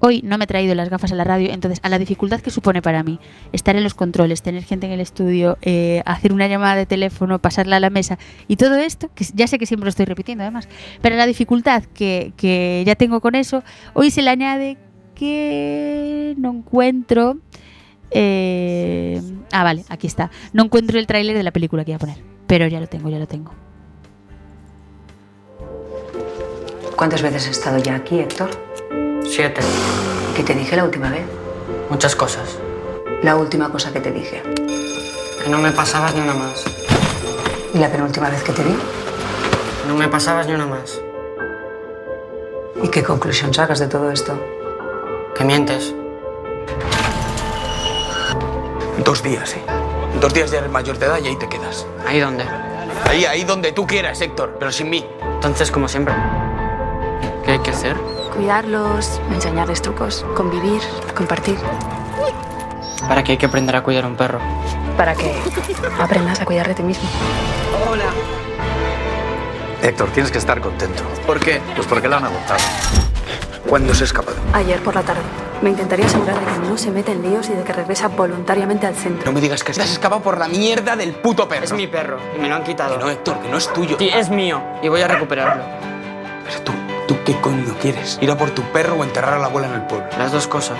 [0.01, 2.51] Hoy no me he traído las gafas a la radio, entonces a la dificultad que
[2.51, 3.19] supone para mí
[3.51, 7.39] estar en los controles, tener gente en el estudio, eh, hacer una llamada de teléfono,
[7.39, 10.43] pasarla a la mesa y todo esto, que ya sé que siempre lo estoy repitiendo
[10.43, 10.69] además,
[11.01, 14.77] pero la dificultad que, que ya tengo con eso, hoy se le añade
[15.15, 17.37] que no encuentro...
[18.11, 19.21] eh,
[19.51, 20.31] ah, vale, aquí está.
[20.53, 23.09] No encuentro el tráiler de la película que iba a poner, pero ya lo tengo,
[23.09, 23.51] ya lo tengo.
[26.95, 28.68] ¿Cuántas veces has estado ya aquí, Héctor?
[29.31, 29.61] Siete.
[30.35, 31.21] ¿Qué te dije la última vez?
[31.91, 32.57] Muchas cosas.
[33.21, 34.41] La última cosa que te dije.
[35.43, 36.65] Que no me pasabas ni una más.
[37.71, 38.75] ¿Y la penúltima vez que te vi?
[39.87, 40.99] No me pasabas ni una más.
[42.81, 44.33] ¿Y qué conclusión sacas de todo esto?
[45.35, 45.93] Que mientes.
[49.05, 49.61] Dos días, ¿eh?
[50.19, 51.85] Dos días ya eres mayor de edad y ahí te quedas.
[52.07, 52.45] ¿Ahí dónde?
[53.05, 55.05] Ahí, ahí donde tú quieras, Héctor, pero sin mí.
[55.35, 56.15] Entonces, como siempre.
[57.49, 57.97] ¿Qué hay que hacer?
[58.35, 60.83] Cuidarlos, enseñarles trucos, convivir,
[61.15, 61.57] compartir.
[63.07, 64.37] ¿Para qué hay que aprender a cuidar a un perro?
[64.95, 65.33] Para que
[65.99, 67.09] aprendas a cuidar de ti mismo.
[67.89, 68.03] Hola.
[69.81, 71.01] Héctor, tienes que estar contento.
[71.25, 71.59] ¿Por qué?
[71.75, 72.59] Pues porque la han adoptado.
[73.67, 74.37] ¿Cuándo se ha escapado?
[74.53, 75.21] Ayer por la tarde.
[75.63, 78.85] Me intentaría asegurar de que no se mete en líos y de que regresa voluntariamente
[78.85, 79.25] al centro.
[79.25, 81.65] No me digas que te has escapado por la mierda del puto perro.
[81.65, 82.99] Es mi perro y me lo han quitado.
[82.99, 83.97] Que no, Héctor, que no es tuyo.
[83.97, 85.63] Sí, es mío y voy a recuperarlo.
[86.45, 86.73] Pero ¿tú
[87.29, 88.17] qué coño quieres?
[88.21, 90.07] ¿Ir a por tu perro o enterrar a la abuela en el pueblo?
[90.17, 90.79] Las dos cosas.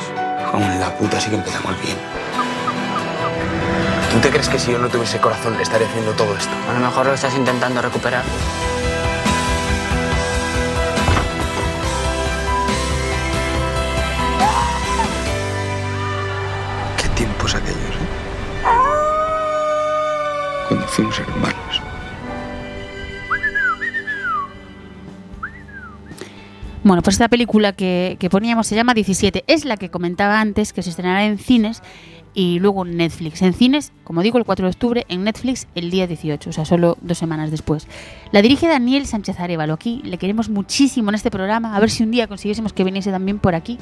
[0.52, 1.96] Con la puta sí que empezamos bien.
[4.12, 6.50] ¿Tú te crees que si yo no tuviese corazón le estaría haciendo todo esto?
[6.68, 8.24] A lo mejor lo estás intentando recuperar.
[16.98, 18.10] Qué tiempos aquellos, ¿eh?
[20.68, 21.22] Cuando fuimos.
[26.90, 29.44] Bueno, pues esta película que, que poníamos se llama 17.
[29.46, 31.84] Es la que comentaba antes, que se estrenará en cines
[32.34, 33.44] y luego en Netflix.
[33.44, 36.66] En cines, como digo, el 4 de octubre, en Netflix el día 18, o sea,
[36.66, 37.88] solo dos semanas después.
[38.32, 39.76] La dirige Daniel Sánchez Arevalo.
[39.76, 41.76] Aquí le queremos muchísimo en este programa.
[41.76, 43.78] A ver si un día consiguiésemos que viniese también por aquí.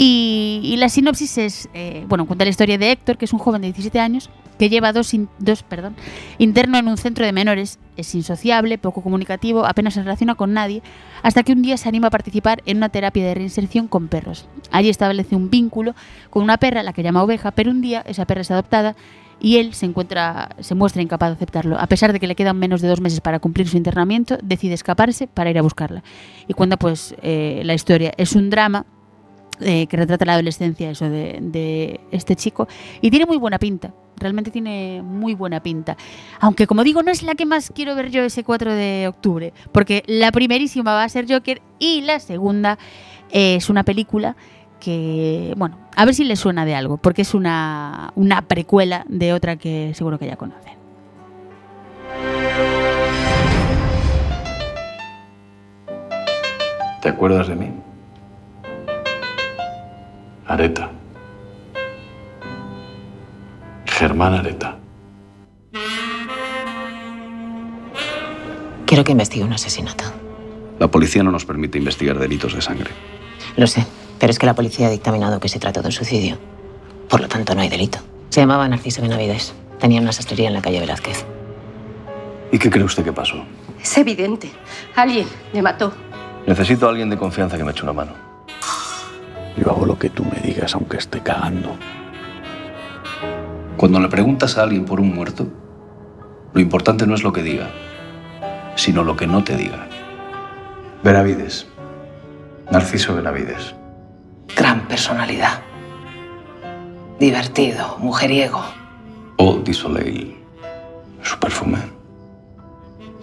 [0.00, 3.40] Y, y la sinopsis es, eh, bueno, cuenta la historia de Héctor, que es un
[3.40, 5.94] joven de 17 años que lleva dos, in- dos perdón,
[6.38, 7.78] interno en un centro de menores.
[7.96, 10.82] Es insociable, poco comunicativo, apenas se relaciona con nadie,
[11.22, 14.48] hasta que un día se anima a participar en una terapia de reinserción con perros.
[14.70, 15.94] Allí establece un vínculo
[16.30, 18.94] con una perra, la que llama oveja, pero un día esa perra es adoptada
[19.40, 21.78] y él se encuentra, se muestra incapaz de aceptarlo.
[21.78, 24.74] A pesar de que le quedan menos de dos meses para cumplir su internamiento, decide
[24.74, 26.02] escaparse para ir a buscarla.
[26.48, 28.12] Y cuenta pues eh, la historia.
[28.16, 28.86] Es un drama
[29.60, 32.68] eh, que retrata la adolescencia eso de, este chico.
[33.00, 35.96] Y tiene muy buena pinta realmente tiene muy buena pinta.
[36.40, 39.52] Aunque como digo no es la que más quiero ver yo ese 4 de octubre
[39.70, 42.78] porque la primerísima va a ser Joker y la segunda
[43.30, 44.34] eh, es una película
[44.80, 49.32] que bueno a ver si le suena de algo porque es una, una precuela de
[49.32, 50.78] otra que seguro que ya conocen.
[57.00, 57.72] ¿Te acuerdas de mí?
[60.48, 60.90] Areta.
[63.84, 64.78] Germán Areta.
[68.86, 70.04] Quiero que investigue un asesinato.
[70.78, 72.90] La policía no nos permite investigar delitos de sangre.
[73.56, 73.84] Lo sé,
[74.18, 76.38] pero es que la policía ha dictaminado que se trata de un suicidio.
[77.10, 77.98] Por lo tanto, no hay delito.
[78.30, 79.52] Se llamaba Narciso Benavides.
[79.78, 81.26] Tenía una sastrería en la calle Velázquez.
[82.50, 83.44] ¿Y qué cree usted que pasó?
[83.82, 84.50] Es evidente.
[84.96, 85.92] Alguien le mató.
[86.46, 88.27] Necesito a alguien de confianza que me eche una mano.
[89.58, 91.76] Yo hago lo que tú me digas, aunque esté cagando.
[93.76, 95.48] Cuando le preguntas a alguien por un muerto,
[96.52, 97.68] lo importante no es lo que diga,
[98.76, 99.86] sino lo que no te diga.
[101.02, 101.66] Benavides.
[102.70, 103.74] Narciso Benavides.
[104.56, 105.60] Gran personalidad.
[107.18, 108.62] Divertido, mujeriego.
[109.38, 110.36] Eau du Soleil.
[111.22, 111.78] Su perfume.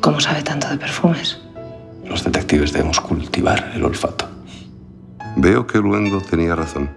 [0.01, 1.41] ¿Cómo sabe tanto de perfumes?
[2.05, 4.34] Los detectives debemos cultivar el olfato.
[5.35, 6.89] Veo que Luengo tenía razón.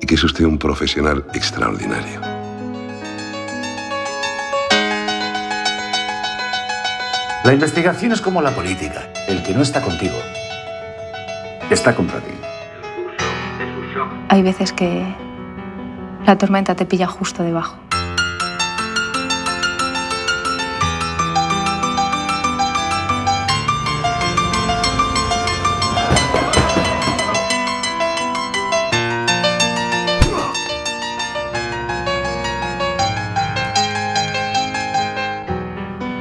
[0.00, 2.20] Y que es usted un profesional extraordinario.
[7.44, 9.12] La investigación es como la política.
[9.28, 10.16] El que no está contigo
[11.70, 12.32] está contra ti.
[14.28, 15.04] Hay veces que
[16.26, 17.78] la tormenta te pilla justo debajo.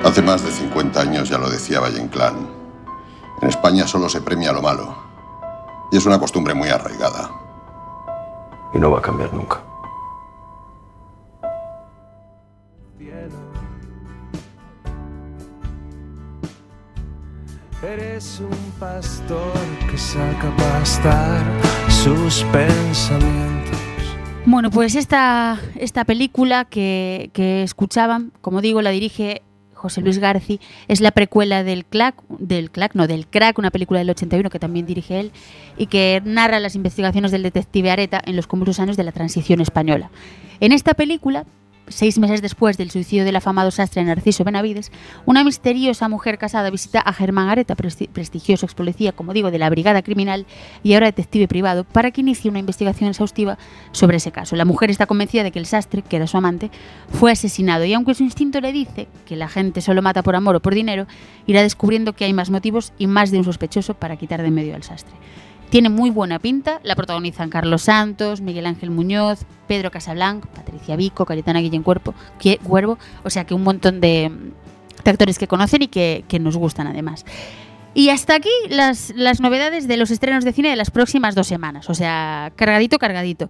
[0.10, 2.50] Hace más de 50 años ya lo decía Valle Inclán.
[3.44, 4.98] En España solo se premia lo malo.
[5.92, 7.30] Y es una costumbre muy arraigada.
[8.74, 9.62] Y no va a cambiar nunca.
[17.84, 19.54] Eres un pastor
[19.92, 21.44] que saca pastar
[21.88, 23.78] sus pensamientos.
[24.48, 29.44] Bueno, pues esta, esta película que, que escuchaban, como digo, la dirige
[29.80, 34.00] José Luis Garci, es la precuela del Clack, del Clack, no, del Crack, una película
[34.00, 35.32] del 81 que también dirige él,
[35.78, 39.62] y que narra las investigaciones del detective Areta en los convulsos años de la transición
[39.62, 40.12] española.
[40.60, 41.46] En esta película,
[41.90, 44.92] seis meses después del suicidio del afamado sastre Narciso Benavides,
[45.26, 49.60] una misteriosa mujer casada visita a Germán Areta, presti- prestigioso ex policía, como digo, de
[49.60, 50.46] la Brigada Criminal
[50.84, 53.58] y ahora detective privado, para que inicie una investigación exhaustiva
[53.92, 54.56] sobre ese caso.
[54.56, 56.72] La mujer está convencida de que el sastre, que era su amante,
[57.10, 60.56] fue asesinado y aunque su instinto le dice que la gente solo mata por amor
[60.56, 61.08] o por dinero,
[61.48, 64.76] irá descubriendo que hay más motivos y más de un sospechoso para quitar de medio
[64.76, 65.16] al sastre.
[65.70, 71.26] Tiene muy buena pinta, la protagonizan Carlos Santos, Miguel Ángel Muñoz, Pedro Casablanc, Patricia Vico,
[71.26, 74.32] Cayetana Guillén Cuervo, o sea que un montón de,
[75.06, 77.24] actores que conocen y que, que nos gustan además.
[77.94, 81.48] Y hasta aquí las, las novedades de los estrenos de cine de las próximas dos
[81.48, 83.50] semanas, o sea, cargadito, cargadito.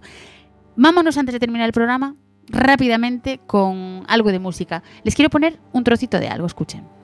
[0.76, 2.16] Vámonos antes de terminar el programa
[2.48, 4.82] rápidamente con algo de música.
[5.04, 6.99] Les quiero poner un trocito de algo, escuchen.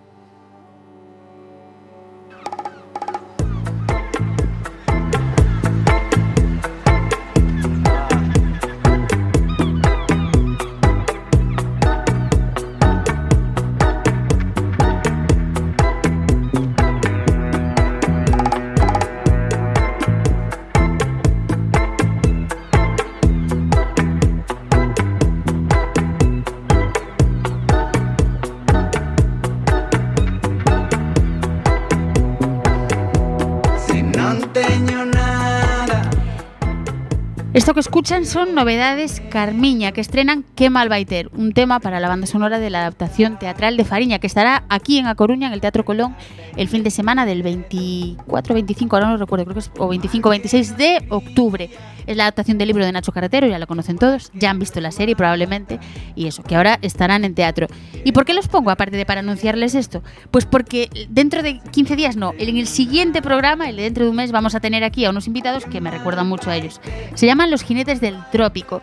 [37.76, 42.08] Que escuchan son novedades Carmiña, que estrenan Qué mal vai ter, un tema para la
[42.08, 45.52] banda sonora de la adaptación teatral de Fariña, que estará aquí en A Coruña, en
[45.52, 46.16] el Teatro Colón,
[46.56, 50.30] el fin de semana del 24, 25, ahora no recuerdo, creo que es o 25,
[50.30, 51.68] 26 de octubre.
[52.06, 54.80] Es la adaptación del libro de Nacho Carretero, ya lo conocen todos, ya han visto
[54.80, 55.78] la serie probablemente,
[56.14, 57.66] y eso, que ahora estarán en teatro.
[58.04, 60.02] ¿Y por qué los pongo, aparte de para anunciarles esto?
[60.30, 64.10] Pues porque dentro de 15 días, no, en el siguiente programa, el de dentro de
[64.10, 66.80] un mes, vamos a tener aquí a unos invitados que me recuerdan mucho a ellos.
[67.14, 68.82] Se llaman Los Jinetes del Trópico.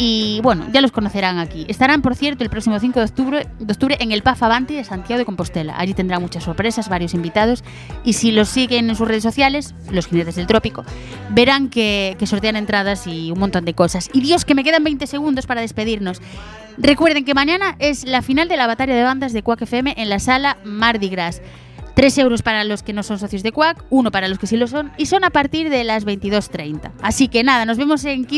[0.00, 1.66] Y bueno, ya los conocerán aquí.
[1.68, 5.24] Estarán, por cierto, el próximo 5 de octubre, en el PAF Avanti de Santiago de
[5.24, 5.76] Compostela.
[5.76, 7.64] Allí tendrán muchas sorpresas, varios invitados.
[8.04, 10.84] Y si los siguen en sus redes sociales, los jinetes del trópico,
[11.30, 14.08] verán que, que sortean entradas y un montón de cosas.
[14.12, 16.22] Y Dios, que me quedan 20 segundos para despedirnos.
[16.76, 20.08] Recuerden que mañana es la final de la batalla de bandas de Quack FM en
[20.08, 21.42] la sala Mardi Gras.
[21.98, 24.56] 3 euros para los que no son socios de Quack, uno para los que sí
[24.56, 26.92] lo son, y son a partir de las 22.30.
[27.02, 28.36] Así que nada, nos vemos en 15